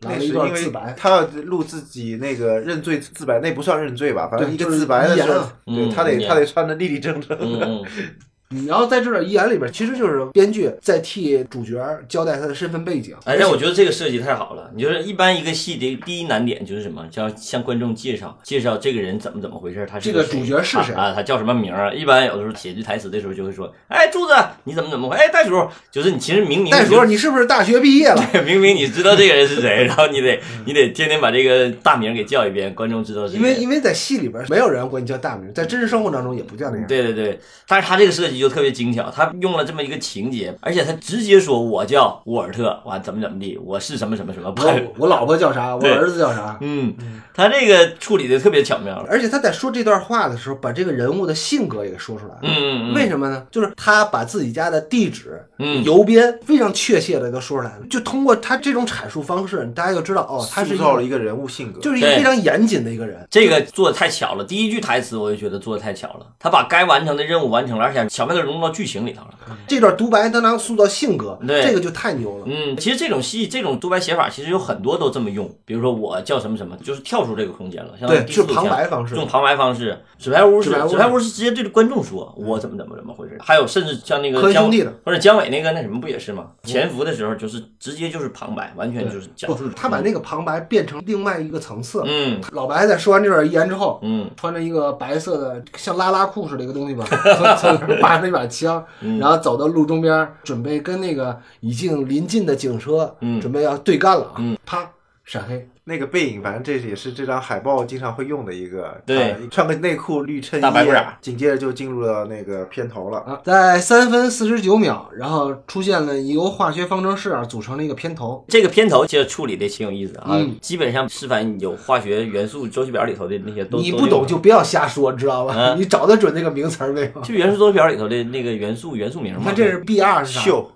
[0.01, 0.93] 来了一那是因为段自白。
[0.95, 4.27] 他要录自己那个认罪自白，那不算认罪吧？
[4.29, 7.81] 反正一个自白的时候遗言啊，对嗯遗言他得他得穿的立立正正的。
[8.51, 11.77] 嗯嗯嗯然后在这儿遗言里边，其实就是编剧在替主角
[12.07, 13.15] 交代他的身份背景。
[13.25, 14.71] 哎，但我觉得这个设计太好了。
[14.73, 17.05] 你就是一般一个戏的第一难点就是什么？
[17.11, 21.13] 叫向观众介绍介绍这个人怎么怎么回事，他是这个主角是谁啊？
[21.13, 21.91] 他叫什么名啊？
[21.91, 24.33] 一般有的时候写句台词的时候就会说：“哎，柱子，
[24.63, 25.17] 你怎么怎么回？
[25.17, 28.23] 哎，袋鼠，就是你其实明明袋鼠，你是不是大学毕业了？
[28.45, 33.39] 明明你知道这个人是谁，然后你得你得天天把这个大名给叫一遍，观众知道是谁。
[33.39, 36.87] 因为因为在戏里边没有人管你叫大名，在真实生活当中也不叫那样。
[36.87, 45.75] 对对对，但是他这个设计就特别精巧，他用了这么一个情节，而且他直接说我叫沃尔特，完怎么怎么地，我是什么什么什么，我我老婆叫啥？
[45.75, 46.57] 我儿子叫啥？
[46.61, 46.93] 嗯，
[47.37, 49.05] 他这个处理的特别巧妙。
[49.07, 52.39] 而且他在说这段话的时候，把这个人物的性格也给说出来了。
[52.41, 53.45] 嗯嗯嗯，为什么呢？
[53.51, 57.85] 就是他把自己家的地址、嗯邮编非常确切的都说出来了。
[57.89, 63.25] 就通过他这种阐述方式，大家就知道哦，他是一个塑造了一个人物性格，就是一个非常严谨的一个人。
[63.29, 69.57] 这个做的太巧了，第一句台词我就觉得做的太巧了，他把该完成的任务完成了，而且巧妙的融入到剧情里头了。
[69.67, 72.45] 这段独白他能塑造性格，对这个就太牛了。
[72.47, 79.13] 嗯，其实这种戏这种独白写法其实有很多都这么用，比如说我叫什么什么，就是跳出这个空间了，像对，就是旁白方式。
[79.15, 83.37] 用旁白方式，纸牌屋是纸牌屋是直接对着观众说，我怎么怎么怎么回事。
[83.39, 86.47] 还有甚至像那个姜科恩兄弟的或者姜伟那个那什么不也是吗？
[86.63, 92.01] 潜伏的时候就是直接就是旁白，完全就是讲他把那个旁白变成另外一个层次。
[92.05, 97.05] 嗯老白在说完这段遗言之后，嗯穿着一个白色的像拉拉裤似的一个东西吧，
[98.01, 104.35] 拔着一把枪，嗯然后走到路中边，准备跟那个已经临近的警车，嗯准备要对干了啊！
[104.37, 104.89] 嗯啪，
[105.25, 109.01] 闪黑，那个背影，反正这也是这张海报经常会用的一个。
[109.05, 113.19] 对他穿个内裤绿衬衣，大白裤衩紧接着就进入了那个片头了。
[113.19, 118.43] 啊，在三分四十九秒，然后出现了由化学方程式啊组成的一个片头。
[118.49, 125.55] 这个片头其实处理的挺有意思啊，嗯基本上示范有化学元素周期表里头的那些都你不懂就不要瞎说，知道吧？
[125.57, 127.21] 嗯你找得准那个名词儿没有？
[127.21, 129.43] 就元素周期表里头的那个元素元素名嘛。
[129.45, 130.41] 那这是 B 二是啥？
[130.41, 130.69] 秀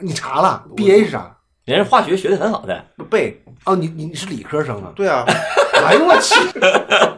[0.00, 1.35] 你查了 B A 是啥？
[1.66, 4.92] 人家化学学的很好的，背，哦，你你你是理科生啊？
[4.94, 5.24] 对啊，
[5.84, 6.34] 哎呦我去！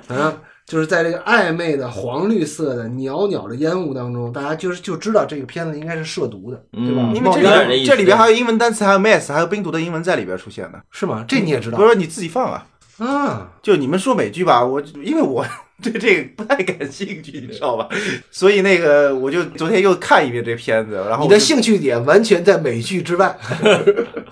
[0.09, 0.35] 嗯，
[0.65, 7.03] 就是在这个暧昧的黄绿色的袅袅的烟雾当中，大家就是就知道这个片子应该是涉毒的，对吧？
[7.05, 10.81] 嗯因为这里有点这意思这里边还有英文单词，还有 mass，还有冰毒的英文在里边出现的。
[10.91, 11.23] 是吗？
[11.29, 12.67] 这你也知道不是你自己放啊，
[12.99, 13.53] 啊？
[13.63, 15.45] 就你们说美剧吧，我因为我
[15.81, 17.89] 对这个不太感兴趣，你知道吧？
[18.31, 23.37] 所以那个我就昨天又看一遍这片子，然后你的兴趣点完全在美剧之外。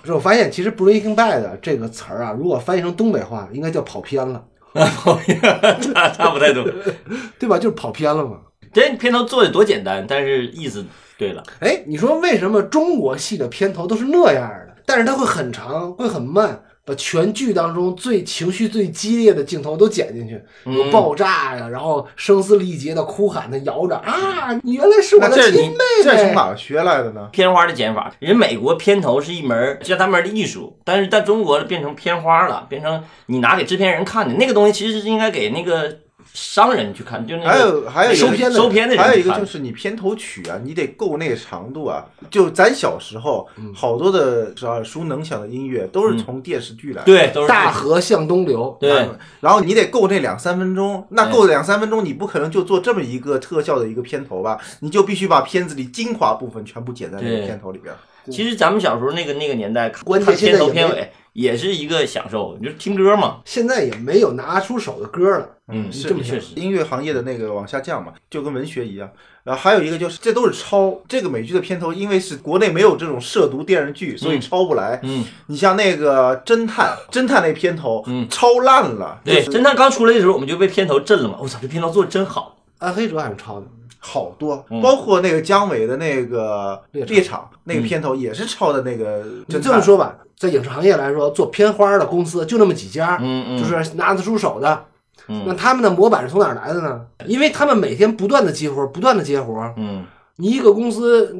[0.03, 4.43] 是 我发现，其实 “Breaking Bad” 这个词儿啊，如果翻译成东北话，应该叫跑偏了，
[4.73, 6.65] 差差不太多。
[7.39, 7.57] 对吧？
[7.57, 8.39] 就是跑偏了嘛。
[8.73, 10.85] 这片头做的多简单，但是意思
[11.17, 11.41] 对了。
[11.61, 14.75] 哎，你说为什么中国戏的片头都是那样的？
[14.85, 26.33] 但是它会很长，会很慢，把全剧当中最情绪最激烈的镜头都剪进去，有嗯爆炸呀，然后声嘶力竭的哭喊的摇着啊，你原来是我的亲妹妹这从妹。
[26.33, 27.27] 哪学来的呢？
[27.33, 35.97] 片花的剪法，人美国片头是一门叫他们的艺术，但是在中国变成片花了，变成你拿给制片人看的那个东西，其实是应该给那个
[36.33, 42.05] 商人去看，就那个还有还有一个收片的收片的人还有一个就是你片头曲啊，你得够那个长度啊。
[42.29, 47.05] 就咱小时候，嗯好多的耳熟能详的音乐都是从电视剧来的。
[47.05, 49.09] 对，都是大河向东流，对
[49.39, 54.59] 然后你得够那两三分钟，那够两三分钟，你不可能就做这么一个特效的一个片头吧？
[54.81, 57.93] 你就必须把片子里精华部分全部剪在那个片头里边。
[58.31, 63.41] 其实咱们小时候那个那个年代，关键看片头片尾也是一个享受，就是听歌嘛。
[63.45, 65.49] 现在也没有拿出手的歌了。
[65.69, 66.53] 嗯，是这么想确实。
[66.55, 69.09] 音乐行业的那个往下降嘛，就跟文学一样。
[69.43, 74.99] 然后还有一个就是，这都是抄这个美剧的片头，因为是国内没有这种涉毒电视剧，所以抄不来。
[75.03, 79.21] 嗯，你像那个侦探，侦探那片头，嗯抄烂了。
[79.23, 81.37] 对，就是侦探刚出来的时候，我们就被片头震了嘛。
[81.39, 82.56] 我操，这片头做的真好。
[82.79, 83.67] 暗黑者还是抄的，
[83.99, 89.59] 好多，嗯包括那个姜伟的那个猎场那个片头也是抄的那个就。
[89.59, 94.85] 这么说吧，在影视行业来说，做片花的公司就那么几家，嗯嗯，就是拿得出手的。
[95.29, 97.05] 嗯那他们的模板是从哪儿来的呢？
[97.25, 99.73] 因为他们每天不断的接活，不断的接活。
[99.75, 100.05] 嗯
[100.37, 101.35] 你一个公司，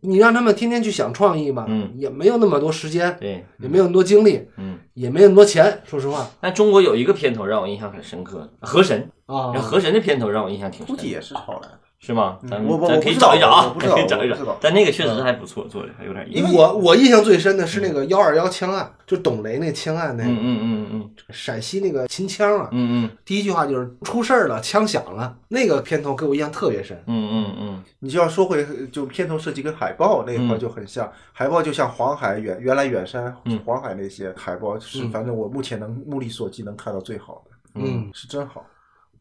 [0.00, 4.78] 你让他们天天去想创意嘛，嗯也没有那么多时间，对，也没有那么多精力，嗯。
[4.94, 5.82] 也没有那么多钱。
[5.84, 9.10] 说实话但中国有一个片头让我印象很深刻，河神。
[9.26, 11.80] 啊河神的片头让我印象挺深估，计也是抄来的。
[12.06, 12.38] 是吗？
[12.64, 14.28] 我我咱可以我不知道找一找啊，我不知道可以找一。
[14.28, 16.54] 找但那个确实还不错，做的还有点意思。
[16.56, 26.96] 我我印象最深的是那个幺二幺枪案，就董雷那枪案那个、嗯嗯嗯嗯陕西那个秦腔啊，嗯嗯第一句话就是出事儿了，枪响了，那个片头给我印象特别深。
[27.06, 38.64] 嗯嗯嗯你就要说回就片头设计跟海报那一块就很像，海报就像黄海远原来远山、嗯黄海那些海报是嗯反正我目前能目力所及能看到最好的，嗯，是真好。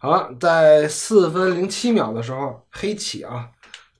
[0.05, 3.49] 好了，在四分零七秒的时候，黑起啊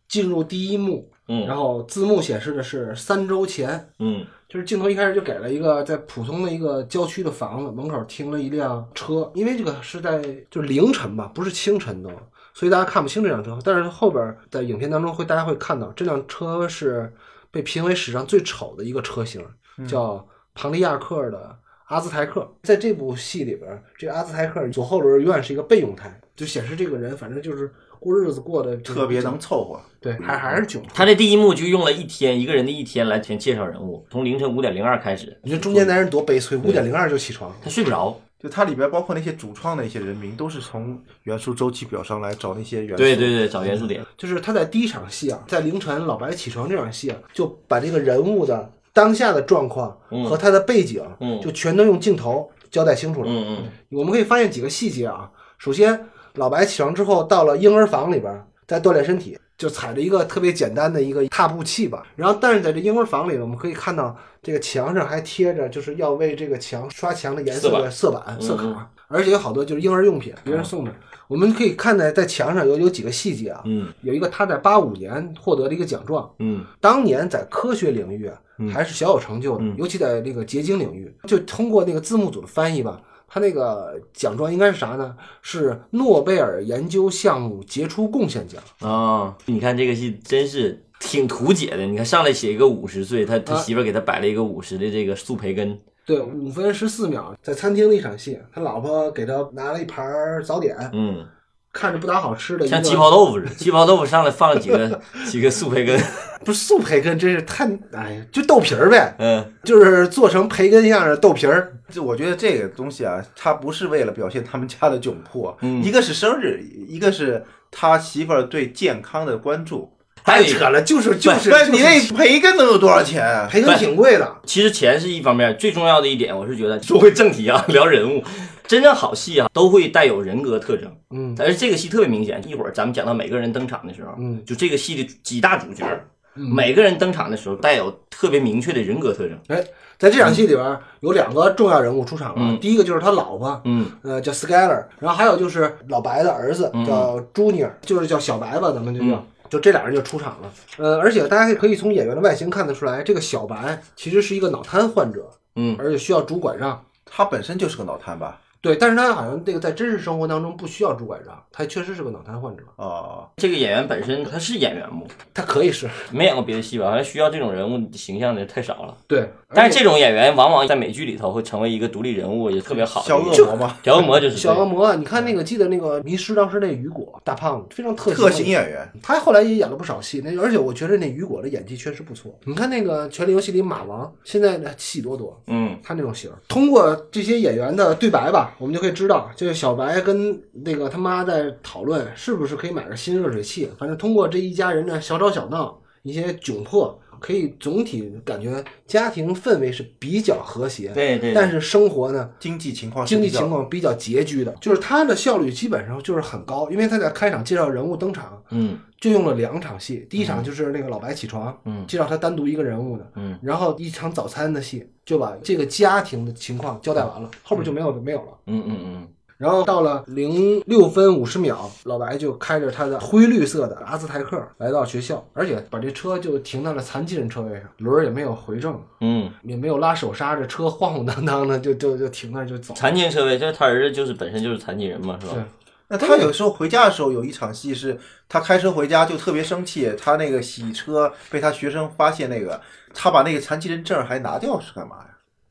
[0.07, 1.47] 进入第一幕，嗯。
[1.47, 4.23] 然后字幕显示的是三周前，嗯。
[4.47, 12.09] 就是镜头一开始就给了一个在普通的一个郊区的房子门口停了一辆车，因为这个是在就是凌晨吧，不是清晨都，
[12.53, 13.57] 所以大家看不清这辆车。
[13.63, 17.11] 但是后边在影片当中会大家会看到这辆车是
[17.49, 19.43] 被评为史上最丑的一个车型，
[19.87, 22.49] 叫庞利亚克的阿兹台克。
[22.63, 30.81] 在这部戏里边，这个阿兹台克左后轮永远是一个备用胎，就显示这个人反正就是过日子过得特别能凑合，对，还还是囧。
[30.93, 37.55] 他这第一幕就用了一天一个人的一天来先介绍人物，从凌晨五点零二开始，你说中间男人多悲催，五点零二就起床。
[37.63, 38.19] 他睡不着。
[38.37, 42.97] 就它里边包括那些主创的一些人名，都是从元素周期表上来找那些元素。
[42.97, 44.05] 对对对，找元素点。
[44.17, 49.95] 就是他在第一场戏啊，在凌晨老白起床这场戏啊，就把这个人物的当下的状况
[50.29, 53.27] 和他的背景，嗯就全都用镜头交代清楚了。
[53.29, 55.29] 嗯嗯我们可以发现几个细节啊。
[55.57, 62.07] 首先，老白起床之后到了婴儿房里边，在锻炼身体，就踩着一个特别简单的一个踏步器吧。
[62.15, 70.91] 然后，但是在这婴儿房里呢，我们可以看到这个墙上还贴着就是要为这个墙刷墙的颜色的色板、色嗯卡，而且有好多就是婴儿用品，别人送的。
[71.27, 78.29] 我们可以看在在墙上有有几个细节啊，嗯有一个他在八五年获得的一个奖状，嗯当年在科学领域
[78.71, 85.15] 还是小有成就的，尤其在那个结晶领域，就通过那个字幕组的翻译吧，他那个奖状应该是啥呢？
[85.41, 88.61] 是诺贝尔研究项目杰出贡献奖。
[88.79, 89.35] 啊！
[89.45, 91.85] 你看这个戏真是挺图解的。
[91.85, 95.79] 你看上来写一个五十岁，他他啊媳妇给他摆了一个五十的这个素培根。
[96.05, 100.05] 对，五分十四秒，在餐厅的一场戏，他老婆给他拿了一盘
[100.43, 101.25] 早点，嗯，
[101.73, 105.99] 看着不咋好吃的，像鸡泡豆腐似的，鸡泡豆腐上来放了几个 几个素培根。
[106.43, 111.73] 不是素培根，真是太哎呀，就豆皮儿呗，嗯就是做成培根样的豆皮儿。
[111.89, 119.91] 就我觉得这个东西啊，它不是为了表现他们家的窘迫，嗯一个是生日，一个是他媳妇儿对健康的关注。
[120.25, 123.47] 太扯了，就是就是，不是你那培根能有多少钱啊？
[123.49, 124.35] 培根挺贵的。
[124.45, 128.23] 其实钱是一方面，最重要的一点，我是觉得 说回正题啊， 聊人物，
[128.67, 130.91] 真正好戏啊，都会带有人格特征。
[131.11, 135.85] 嗯但是这个戏特别明显，一会儿咱们讲到每个人登场的时候，嗯就这个戏的几大主角，
[136.33, 139.37] 每个人登场的时候带有特别明确的人格特征。
[139.47, 139.63] 哎，
[139.99, 149.23] 在这场戏里边儿有两个重要人物出场了，嗯第一个就是他老婆，嗯呃，叫 Skyler，然后还有就是老白的儿子嗯叫 Junior，就是叫小白吧，咱们就叫。
[149.49, 156.83] 就这俩人就出场了，呃，而且大家可以从演员的外形看得出来，这个小白其实是一个脑瘫患者，嗯而且需要拄拐杖。
[157.05, 158.41] 他本身就是个脑瘫吧？
[158.65, 165.01] 对，但是他好像这个在真实生活当中不需要拄拐杖，他确实是个脑瘫患者，哦，这个演员本身他是演员吗？
[165.35, 166.85] 他可以是没演过别的戏吧？
[166.89, 168.97] 好像需要这种人物形象的太少了。
[169.07, 173.17] 对，但是这种演员往往在美剧里头会成为一个独立人物，也特别好小。
[173.17, 178.87] 恶魔嘛，小恶魔就是小恶魔，你看那个记得那个迷失当时那雨果大胖子非常特特型演员。
[179.03, 182.33] 他后来也演了不少戏，那而且我觉得那雨果的演技确实不错。
[182.45, 186.31] 你看那个《权力游戏》里马王，现在呢戏多多，嗯他那种型。
[186.47, 193.69] 通过这些演员的对白吧，我们就可以知道，就是小白跟那个他妈在讨论是不是可以买个新热水器。
[193.77, 218.37] 反正通过这一家人的小吵小闹，一些窘迫，可以总体感觉家庭氛围是比较和谐，对对，但是生活呢，经济情况经济情况比较拮据的，就是他的效率基本上就是很高，因为他在开场介绍人物登场，嗯就用了两场戏，第一场就是那个老白起床，嗯介绍他单独一个人物的，嗯然后一场早餐的戏就把这个家庭的情况交代完了，后边就没有没有了。
[218.47, 232.73] 嗯嗯嗯然后到了零六分五十秒，老白就开着他的灰绿色的阿兹泰克来到学校，而且把这车就停在了残疾人车位上，轮儿也没有回正，嗯，也没有拉手刹，这车晃晃荡荡的就就就停那儿就走。
[232.75, 235.33] 残疾人车位，就是他儿子就是本身就是残疾人嘛，是吧？
[235.33, 235.43] 对
[235.87, 236.17] 那他。
[236.17, 242.59] 有时候回家的时候有一场戏是，他开车回家就特别生气，他那个洗车被他学生发现那个，
[242.93, 245.07] 他把那个残疾人证还拿掉是干嘛呀？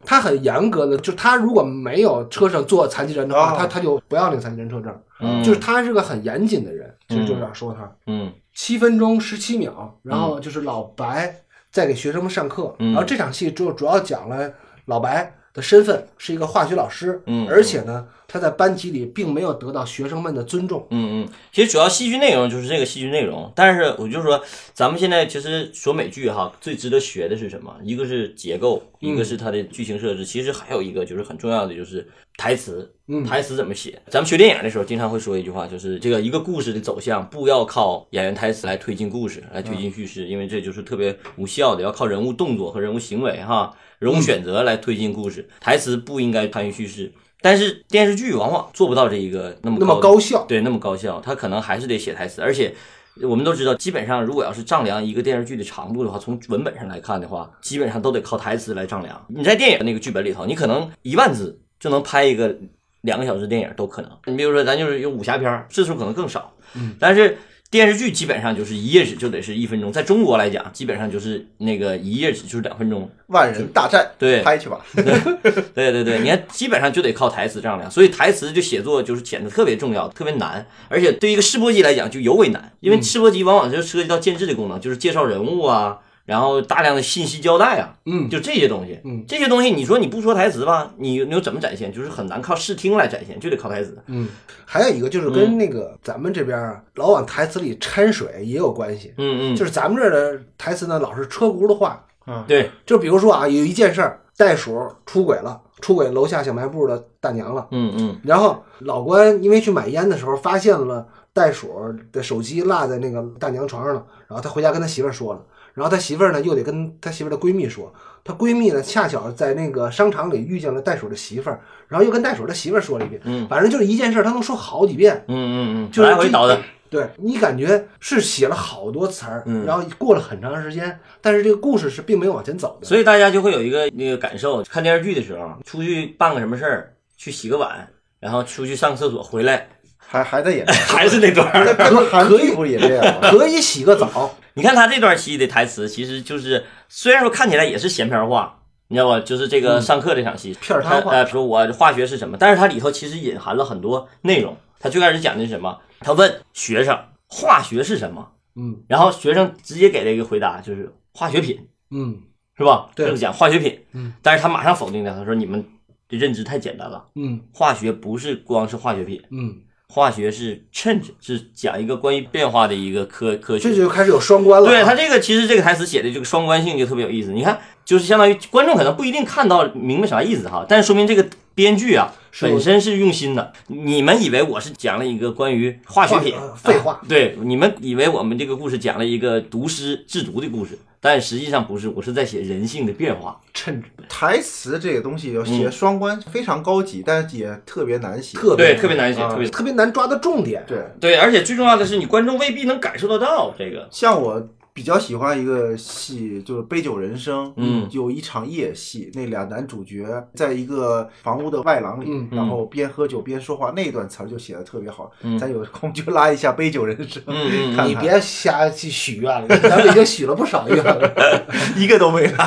[0.06, 5.42] 他很严格的，就他如果没有车上坐残疾人的话，哦他他就不要那个残疾人车证，嗯。
[5.42, 7.96] 就是他是个很严谨的人，其实就嗯这样说他。
[8.06, 8.32] 嗯。
[8.52, 11.34] 七分钟十七秒，然后就是老白
[11.70, 12.92] 在给学生们上课，嗯。
[12.92, 14.52] 然后这场戏就主要讲了
[14.86, 24.42] 老白的身份是一个化学老师，嗯而且呢他在班级里并没有得到学生们的尊重，嗯嗯，其实主要戏剧内容就是这个戏剧内容，但是我就说，
[24.72, 27.72] 咱们现在其实说美剧哈，最值得学的是什么？
[27.82, 32.04] 一个是结构，一个是它的剧情设置，其实还有一个就是很重要的就是
[32.36, 33.24] 台词，嗯。
[33.24, 34.00] 台词怎么写？
[34.08, 43.72] 咱们学电影的时候经常会说一句话，就是这个一个故事的走向不要靠演员台词来推进故事，来推进叙事，因为这就是特别无效的，要靠人物动作和人物行为哈，
[44.04, 47.10] 人物选择来推进故事，台词不应该参与叙事。
[47.40, 50.44] 但是电视剧往往做不到这一个那么那么高效。
[50.46, 52.74] 对，那么高效，他可能还是得写台词，而且
[53.22, 59.24] 我们都知道，基本上如果要是丈量一个电视剧的长度的话，从文本上来看的话，基本上都得靠台词来丈量。
[59.28, 62.54] 你在电影那个剧本里头，你可能一万字就能拍一个
[63.00, 64.10] 两个小时电影都可能。
[64.26, 67.38] 你比如说，咱就是有武侠片儿，字数可能更少，嗯，但是。
[67.74, 74.78] 电视剧基本上就是一页纸就得是一分钟，在中国来讲，基本上就是那个一页纸就是两分钟，万人大战，对拍去吧。
[74.94, 88.28] 对对对，你看，基本上就得靠台词丈量，所以台词就写作就是显得特别重要，特别难，而且对于一个试播集来讲就尤为难，因为试播集往往就涉及到建制的功能，就是介绍人物啊，然后大量的信息交代啊，嗯。
[88.30, 91.92] 就这些东西，嗯，这些东西你说你不说台词吧，你你又怎么展现？
[91.92, 93.96] 就是很难靠视听来展现，就得靠台词。
[94.06, 94.28] 嗯，
[94.64, 102.42] 还有一个就是跟那个咱们这边啊老往台词里掺水也有关系，嗯嗯，就是咱们这儿的台词呢老是车轱辘话，嗯。
[102.48, 107.68] 对，就比如说啊有一件事儿，袋鼠出轨了，出轨楼下小卖部的大娘了。
[107.70, 108.18] 嗯嗯。
[108.24, 125.24] 然后老关因为去买烟的时候发现了袋鼠的手机落在那个大娘床上了，然后他回家跟他媳妇儿说了，然后他媳妇儿呢又得跟他媳妇儿的闺蜜说，她闺蜜呢恰巧在那个商场里遇见了袋鼠的媳妇儿，然后又跟袋鼠的媳妇儿说了一遍，嗯反正就是一件事儿，他能说好几遍。
[125.28, 126.58] 嗯嗯嗯，就是来回倒腾。
[126.88, 132.86] 对你感觉是写了好多词儿，嗯然后过了很长时间，但是这个故事是并没有往前走的。
[132.86, 137.88] 所以大家就会有一个那个感受，看电视剧的时候，出去办个什么事儿，去洗个碗，
[138.20, 139.66] 然后出去上厕所回来，
[140.14, 141.74] 还还在演， 还是那段儿。
[141.76, 143.30] 那韩剧不也这样吗？
[143.32, 149.18] 可以洗个澡，你看他这段戏的台词，其实就是虽然说看起来也是闲篇话，你知道吧？
[149.20, 154.56] 就是这个上课这场戏，片儿他呃，说我化学是什么，但是它里头其实隐含了很多内容。
[154.78, 155.80] 他最开始讲的是什么？
[156.00, 156.96] 他问学生
[157.26, 162.20] 化学是什么，嗯然后学生直接给了一个回答，就是化学品，嗯
[162.56, 162.88] 是吧？
[162.94, 163.80] 对就是讲化学品。
[163.92, 165.64] 嗯，但是他马上否定掉，他说你们
[166.08, 169.56] 的认知太简单了，嗯化学不是光是化学品，嗯，
[169.88, 173.76] 化学是 change，是讲一个关于变化的一个科科学这。
[173.76, 174.70] 就开始有双关了啊。
[174.70, 177.32] 对他这个其实这个台词写的这个双关性就特别有意思。
[177.32, 183.52] 你看，就是相当于观众可能不一定看到明白啥意思哈，但是说明这个编剧啊本身是用心的。
[183.68, 193.40] 你们以为我是讲了一个关于化学品废话啊对，你们以为我们这个故事讲了一个毒师制毒的故事，但实际上不是，我是在写人性的变化。
[193.52, 198.36] 趁台词这个东西要写双关，非常高级，但是也特别难写。
[198.36, 200.64] 特别对，特别难写，啊特别特别难抓的重点。
[200.66, 203.86] 对，对，而且最重要的是，你观众未必能感受得到这个。
[203.92, 210.04] 像我比较喜欢一个戏，就是《杯酒人生》，嗯有一场夜戏，那俩男主角
[210.34, 215.12] 在一个房屋的外廊里，嗯然后边喝酒边说话，那段词儿就写的特别好。
[215.22, 221.14] 嗯咱有空就拉一下《杯酒人生》嗯嗯看看你别瞎去许愿了，咱们已经许了不少愿了。
[221.78, 222.44] 一个都没拉。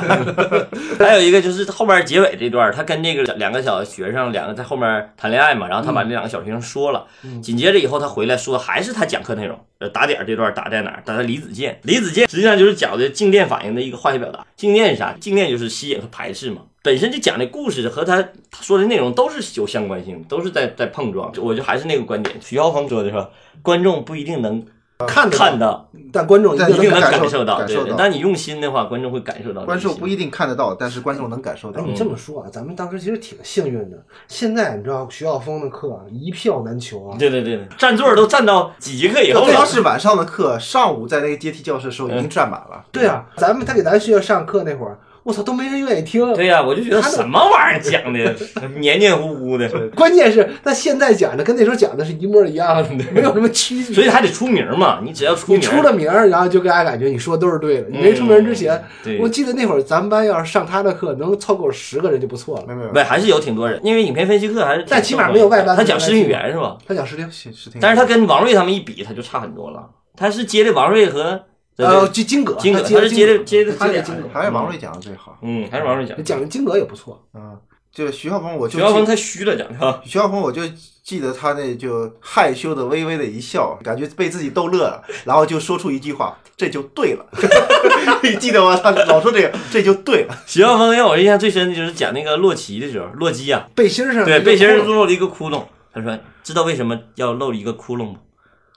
[1.00, 7.08] 还有一个就是后边结尾这段，他跟那个两个小学生两个在后面谈恋爱嘛，然后他把那两个小学生说了，
[7.42, 11.02] 紧接着以后他回来说还是他讲课内容，呃打点这段打在哪儿？
[11.06, 14.46] 打在李子健，李子实际上就是讲的静电反应的一个化学表达。
[14.56, 15.16] 静电是啥？
[15.20, 16.64] 静电就是吸引和排斥嘛。
[16.82, 21.32] 本身就讲的故事和他他说的内容都是有相关性，都是在在碰撞。
[21.42, 23.30] 我就还是那个观点，徐浩峰说的是吧？
[23.62, 24.66] 观众不一定能
[25.06, 27.46] 看得看到，但观众一定能感受。
[27.46, 27.76] 到，对对。
[27.76, 29.64] 感受到但你用心的话，观众会感受到。
[29.64, 31.86] 观众不一定看得到，但是观众能感受到哎，。
[31.86, 33.98] 你这么说啊，咱们当时其实挺幸运的。
[34.28, 37.16] 现在你知道徐晓峰的课啊，一票难求啊。
[37.20, 39.54] 对对对，对占座儿都占到几节课以后了。
[39.54, 42.84] 要是晚上的课，上午在那个阶梯教室的时候已经占满了。
[42.92, 46.34] 对啊，咱们他给咱学校上课那会儿，我操，都没人愿意听。
[46.36, 48.34] 对呀、我就觉得什么玩意儿讲的
[48.80, 53.94] 黏黏糊糊的，关键是他现在讲的跟那时候讲的是一模一样的，没有什么区别。
[53.94, 55.02] 所以还得出名嘛。
[55.04, 57.90] 你只要出你名，出了名，然后就给大家感觉你说的都是对的。
[57.90, 62.64] 你没出名之前，对我记得那会儿咱们班要是上他的课，能凑够十个人就不错了。
[62.66, 66.78] 没有没有不，还是有挺多人，因为影片分析课还是但起码没有外班他讲视听员是吧？
[66.88, 69.90] 他讲视听，视听，但是他跟王瑞他们一比，他就差很多了。
[70.16, 71.44] 他是接的王瑞和
[71.78, 75.38] 呃，金金戈，金戈，他他是接的的接着他的金葛，还是王瑞讲的最好。
[75.42, 76.24] 嗯，还是王瑞讲。
[76.24, 77.24] 讲的金戈也不错。
[77.34, 77.58] 嗯，
[77.92, 80.02] 就是徐浩峰，我就徐浩峰记太虚了，讲的吧？
[80.04, 80.64] 徐浩峰，我就
[81.04, 87.26] 记得他那就害羞的微微的一笑，感觉被自己逗乐了，然后就说出一句话：“这就对了。”
[88.24, 88.76] 你记得吗？
[88.76, 90.36] 他老说这个，这就对了。
[90.48, 95.64] 徐浩峰让我印象最深的就是讲那个洛奇的时候，洛基啊，背心儿上对，背心儿窟窿露了一个窟窿。
[95.94, 98.20] 他说：“知道为什么要露一个窟窿吗？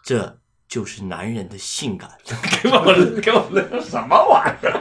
[0.02, 0.36] 这
[0.70, 2.08] 就是男人的性感。
[2.62, 4.80] ”给我给我那什么玩意儿？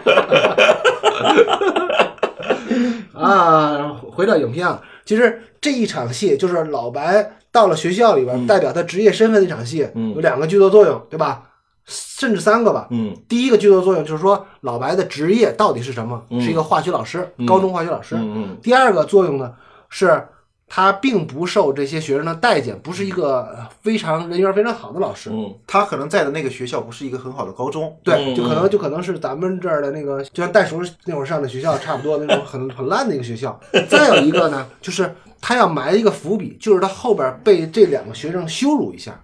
[3.14, 11.44] 啊，回到影片啊，其实这一场戏就是老白到了学校里边，嗯代表他职业身份的一场戏，嗯有两个剧作作用，对吧？
[11.86, 12.88] 甚至三个吧。
[12.92, 16.24] 嗯第一个剧作作用就是说，老白的职业到底是什么？
[16.30, 18.16] 嗯是一个化学老师，嗯高中化学老师。
[18.16, 19.52] 嗯第二个作用呢，
[19.90, 20.24] 是
[20.70, 25.32] 他并不受这些学生的待见，不是一个呃非常人缘非常好的老师。
[25.32, 25.53] 嗯。
[25.65, 28.36] 他可能在的那个学校不是一个很好的高中，对，嗯。
[28.36, 33.59] 就可能就可能是咱们这儿的那个，就像袋鼠那会儿上的学校差不多那种很很烂的一个学校。
[33.89, 39.20] 再有一个呢，就是他要埋一个伏笔，就是他后边被这两个学生羞辱一下。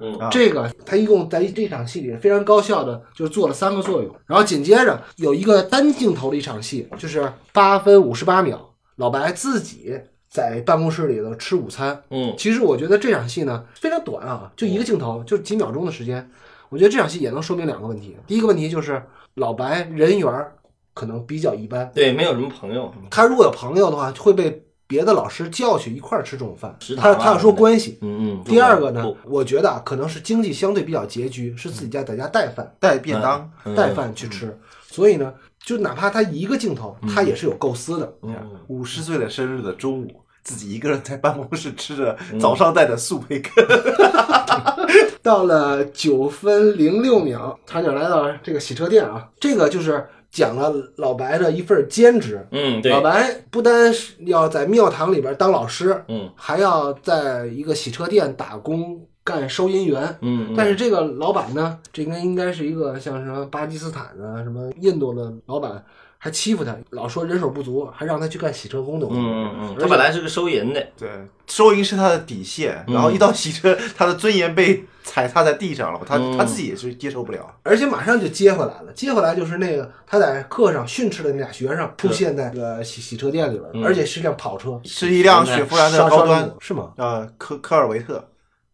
[0.00, 0.14] 嗯。
[0.18, 0.28] 啊。
[0.30, 9.98] 这个他一共在这场戏里非常高效的就做了三个作用，然后紧接着有一个单镜头的一场戏，就是八分五十八秒，老白自己
[10.30, 12.00] 在办公室里头吃午餐。
[12.10, 16.30] 嗯其实我觉得这场戏呢非常短啊，就一个镜头，就几秒钟的时间。
[16.68, 18.16] 我觉得这场戏也能说明两个问题。
[18.26, 19.02] 第一个问题就是
[19.34, 20.52] 老白人缘儿
[20.94, 22.92] 可能比较一般，对，没有什么朋友。
[23.10, 27.98] 他如果有朋友的话，会被别的老师叫去一块儿吃中午饭他他要说关系。
[28.02, 28.44] 嗯嗯。
[28.44, 33.50] 第二个呢，我觉得啊可能是经济相对比较拮据，是自己家在家带饭带便当。
[33.64, 34.56] 嗯带饭去吃，
[34.86, 35.32] 所以呢，
[35.64, 38.12] 就哪怕他一个镜头，他也是有构思的。
[38.22, 38.34] 嗯
[38.68, 40.08] 五十岁的生日的中午，
[40.42, 43.52] 自己一个人在办公室吃着嗯早上带的素培根。
[45.22, 52.44] 到了九分零六秒，场景来到这个洗车店啊，这个就是讲了老白的一份兼职。
[52.50, 60.18] 嗯，对老，白不单是要在庙堂里边当老师，嗯还要在一个洗车店打工干收银员。
[60.20, 65.82] 嗯，但是这个老板呢，这应该应该是一个像什么巴基斯坦啊、什么印度的老板，
[66.18, 69.24] 还欺负他，老说人手不足，还让他去干洗车工的工作。
[69.24, 71.08] 嗯嗯嗯，他本来是个收银的，对，
[71.46, 77.54] 收银是他的底线，然后一到洗车，他的尊严被踩踏在地上了，他嗯他自己也是接受不了。
[77.62, 86.92] 而且马上就接回来了，接回来就是那个他在课上训斥的那俩学生出现在这个洗洗车店里边，嗯而且是辆跑车，是一辆雪佛兰的高端，是吗？
[86.96, 88.22] 呃，科科尔维特。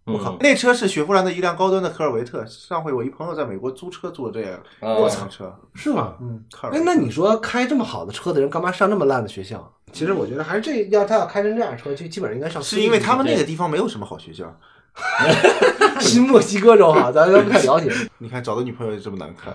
[0.06, 2.44] 我靠嗯，那车是雪佛兰的一辆高端的科尔维特。
[2.46, 6.14] 上回我一朋友在美国租车租的这个我操车，是吗？
[6.20, 9.72] 嗯，科尔维特，哎那你说开这么好的车的人，干嘛上那么烂的学校？
[9.92, 14.44] 其实我觉得还是这要他要开成这样车，就基本上应该上是因为他们那个地方没有什么好学校。
[14.44, 14.56] 校
[16.00, 19.52] 新墨西哥州哈，咱都不太了解， 你看找的女朋友也这么难看，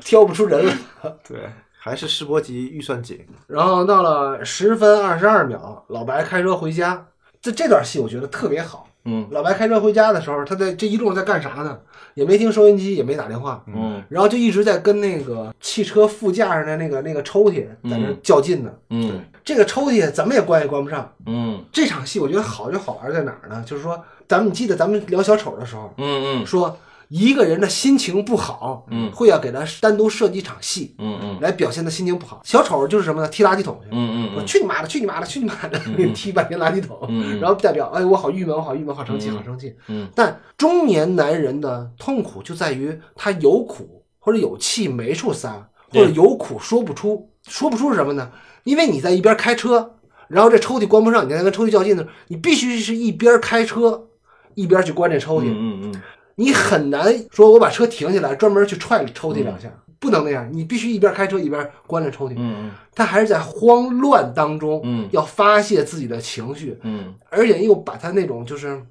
[0.00, 0.74] 挑不出人来。
[1.26, 3.26] 对，还是世博级预算紧。
[3.46, 7.06] 然后到了十分二十二秒，老白开车回家，
[7.40, 8.88] 这这段戏我觉得特别好。
[9.04, 11.78] 嗯老白开车回家的时候，他在这一路上在干啥呢？
[12.14, 18.70] 也没听收音机，也没打电话，嗯然后就一直在跟那个汽车副驾上的那个那个抽屉在那较劲呢。
[18.90, 21.10] 嗯这个抽屉怎么也关也关不上。
[21.26, 23.64] 嗯这场戏我觉得好就好玩在哪儿呢？
[23.66, 23.98] 就是说，
[24.28, 26.76] 咱们你记得咱们聊小丑的时候嗯嗯说，
[27.12, 32.40] 一个人的心情不好，嗯会要给他单独设计一场戏嗯嗯来表现他心情不好。
[32.42, 33.28] 小丑就是什么呢？
[33.28, 33.88] 踢垃圾桶去。
[33.90, 34.88] 我嗯我去你妈的！
[34.88, 35.26] 去你妈的！
[35.26, 35.78] 去你妈的！
[36.16, 39.76] 踢半天垃圾桶，嗯然后代表哎，我好郁闷，我好郁闷，好生气，嗯好生气。
[39.88, 47.28] 嗯但中年男人的痛苦就在于他有苦或者有气没处撒，或者有苦说不出。
[47.46, 48.30] 说不出是什么呢？
[48.64, 49.96] 因为你在一边开车，
[50.28, 54.08] 然后这抽屉关不上，你在跟抽屉较劲的时候，你必须是一边开车
[54.54, 55.46] 一边去关这抽屉。
[55.46, 56.02] 嗯嗯
[56.36, 59.68] 你很难说我把车停下来专门去踹抽屉两下，
[59.98, 60.48] 不能那样。
[60.52, 62.34] 你必须一边开车一边关着抽屉。
[62.36, 68.82] 嗯他还是在慌乱当中，嗯要发泄自己的情绪，嗯而且又把他那种就是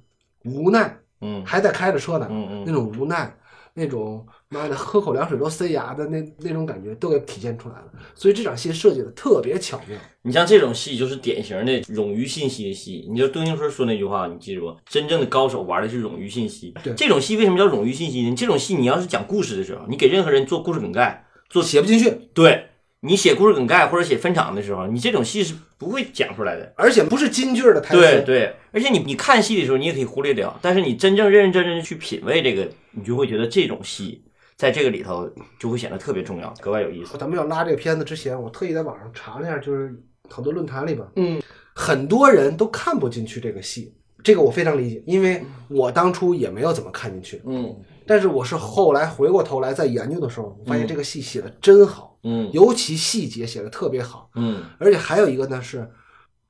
[0.46, 3.32] 无奈、嗯还在开着车呢，嗯嗯那种无奈，
[3.74, 7.86] 那种妈的喝口凉水都塞牙的那那种感觉都给体现出来了。
[8.14, 9.98] 所以这场戏设计的特别巧妙。
[10.24, 13.08] 你像这种戏，就是典型的冗余信息的戏。
[13.12, 14.78] 你就杜兴春说那句话，你记住不？
[14.86, 16.74] 真正的高手玩的是冗余信息。
[16.84, 18.36] 对这种戏为什么叫冗余信息呢？
[18.36, 22.71] 这种戏你要是讲故事的时候，你给任何人做故事梗概，做写不进去，对
[23.02, 26.72] 你写故事梗概或者写分场的时候，你这种戏是不会讲出来的。
[26.76, 28.02] 而且不是金句儿的台词。
[28.02, 34.24] 对对，而且你你看戏的时候，你也可以忽略掉，但是你真正认认真真的去品味这个，你就会觉得这种戏
[34.56, 35.28] 在这个里头
[35.60, 37.18] 就会显得特别重要，格外有意思。
[37.18, 40.00] 咱们要拉这个片子之前，我特意在网上查了一下，就是
[40.30, 41.42] 好多论坛里边，嗯，
[41.74, 43.96] 很多人都看不进去这个戏。
[44.24, 47.76] 这个我非常理解，因为我当初也没有怎么看进去，嗯
[48.06, 52.11] 但是我是后来回过头来在研究的时候，我发现这个戏写的真好，嗯
[52.52, 55.92] 尤其细节写的特别好，嗯而且还有一个呢是，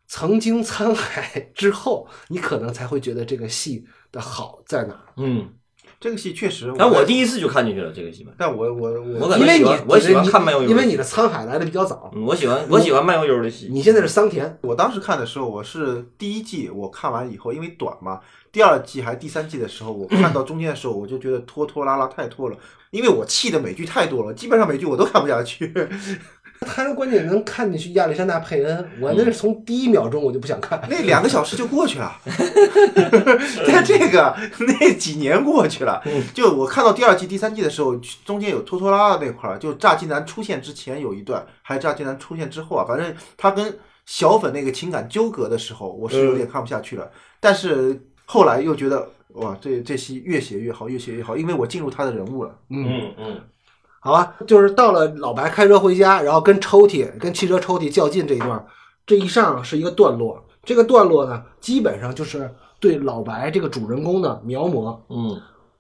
[0.08, 5.14] 曾经沧海之后，你可能才会觉得这个戏的好在哪儿。
[5.18, 5.54] 嗯。
[6.02, 8.34] 这个戏确实，但我第一次就看进去了这个戏本。
[8.36, 13.68] 但我我我我因为你喜欢，我喜欢看慢悠悠，因为你的沧海来的比较早，嗯，我喜欢我喜欢慢悠悠的戏。
[13.72, 18.20] 你现在是桑田，我当时看的时候，我是第一季我看完以后，因为短嘛，
[18.52, 22.58] 第二季还是第三季的时候，我看到中间的时候，我就觉得拖拖拉拉太拖了，
[22.90, 25.72] 因为我气的美剧太多了，基本上美剧我都看不下去。
[26.68, 30.80] 他关键能看进去亚历山大佩恩，我那是从第一秒钟我就不想看。
[30.90, 32.12] 那两个小时就过去了，
[33.68, 36.02] 但这个那几年过去了，
[36.34, 47.10] 就我看到第二季、第三季的时候，中间有拖拖拉拉的那块儿，就炸鸡男出现之前有一段，还有炸鸡男出现之后啊，反正他跟小粉那个情感纠葛的时候，我是有点看不下去了。
[47.40, 52.56] 但是后来又觉得，哇，这这戏越写越好，越写越好，因为我进入他的人物了。
[52.70, 53.42] 嗯嗯
[54.04, 58.66] 好吧，就是到了老白开车回家，然后跟抽屉、跟汽车抽屉较劲这一段，
[59.06, 60.44] 这一上是一个段落。
[60.64, 64.98] 这个段落呢，基本上就是对老白这个主人公的描摹。
[65.10, 65.40] 嗯，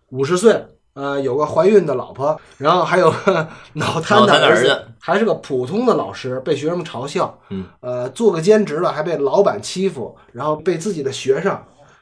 [0.09, 0.63] 五十岁，
[0.93, 7.39] 呃，有个怀孕的老婆，然后还有个 脑瘫的儿子还是个普通的老师，被学生们嘲笑。
[7.49, 11.59] 嗯，呃，做个兼职了，还被老板欺负，然后被自己的学生、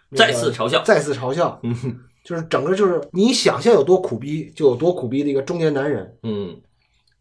[0.10, 0.82] 那个再次嘲笑。
[0.84, 1.58] 再次嘲笑。
[1.64, 1.76] 嗯
[2.24, 6.16] 就是整个就是你想象有多苦逼，就有多苦逼的一个中年男人。
[6.24, 6.56] 嗯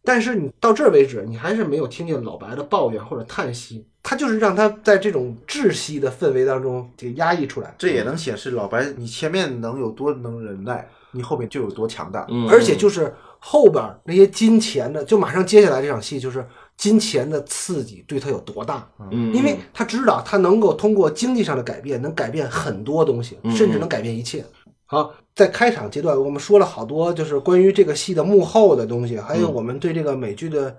[0.05, 7.75] 但是你到这儿为止，你还是没有听见老白的抱怨或者叹息，他就是让他在这种窒息的氛围当中给压抑出来。
[7.77, 12.27] 这也能显示老白，你前面能有多能忍耐，你后面就有多强大。
[12.31, 16.47] 嗯，而且就是后边儿那些金钱的，就马上接下来这场戏就是
[16.79, 24.43] 金钱的刺激对他有多大，嗯，因为他知道他能够通过经济上的改变，能改变很多东西，嗯甚至能改变一切。
[24.91, 30.75] 好，在开场阶段，我们说了好多，就是关于这个戏的幕后的东西，还有嗯我们对这个美剧的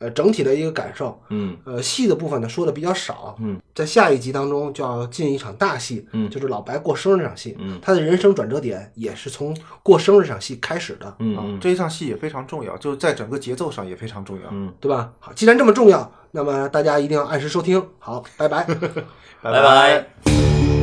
[0.00, 1.18] 呃整体的一个感受。
[1.30, 3.34] 嗯呃，戏的部分呢说的比较少。
[3.40, 7.56] 嗯，在下一集当中就要进一场大戏，嗯就是老白过生日这场戏。
[7.58, 11.16] 嗯他的人生转折点也是从过生日这场戏开始的。
[11.20, 14.48] 嗯啊，这一场戏也非常重要，就是在整个节奏上也非常重要。
[14.50, 15.10] 嗯，对吧？
[15.18, 17.82] 好，既然这么重要，那么大家一定要按时收听。
[17.98, 18.64] 好，拜拜。
[18.64, 18.74] 拜
[19.50, 20.73] 拜拜。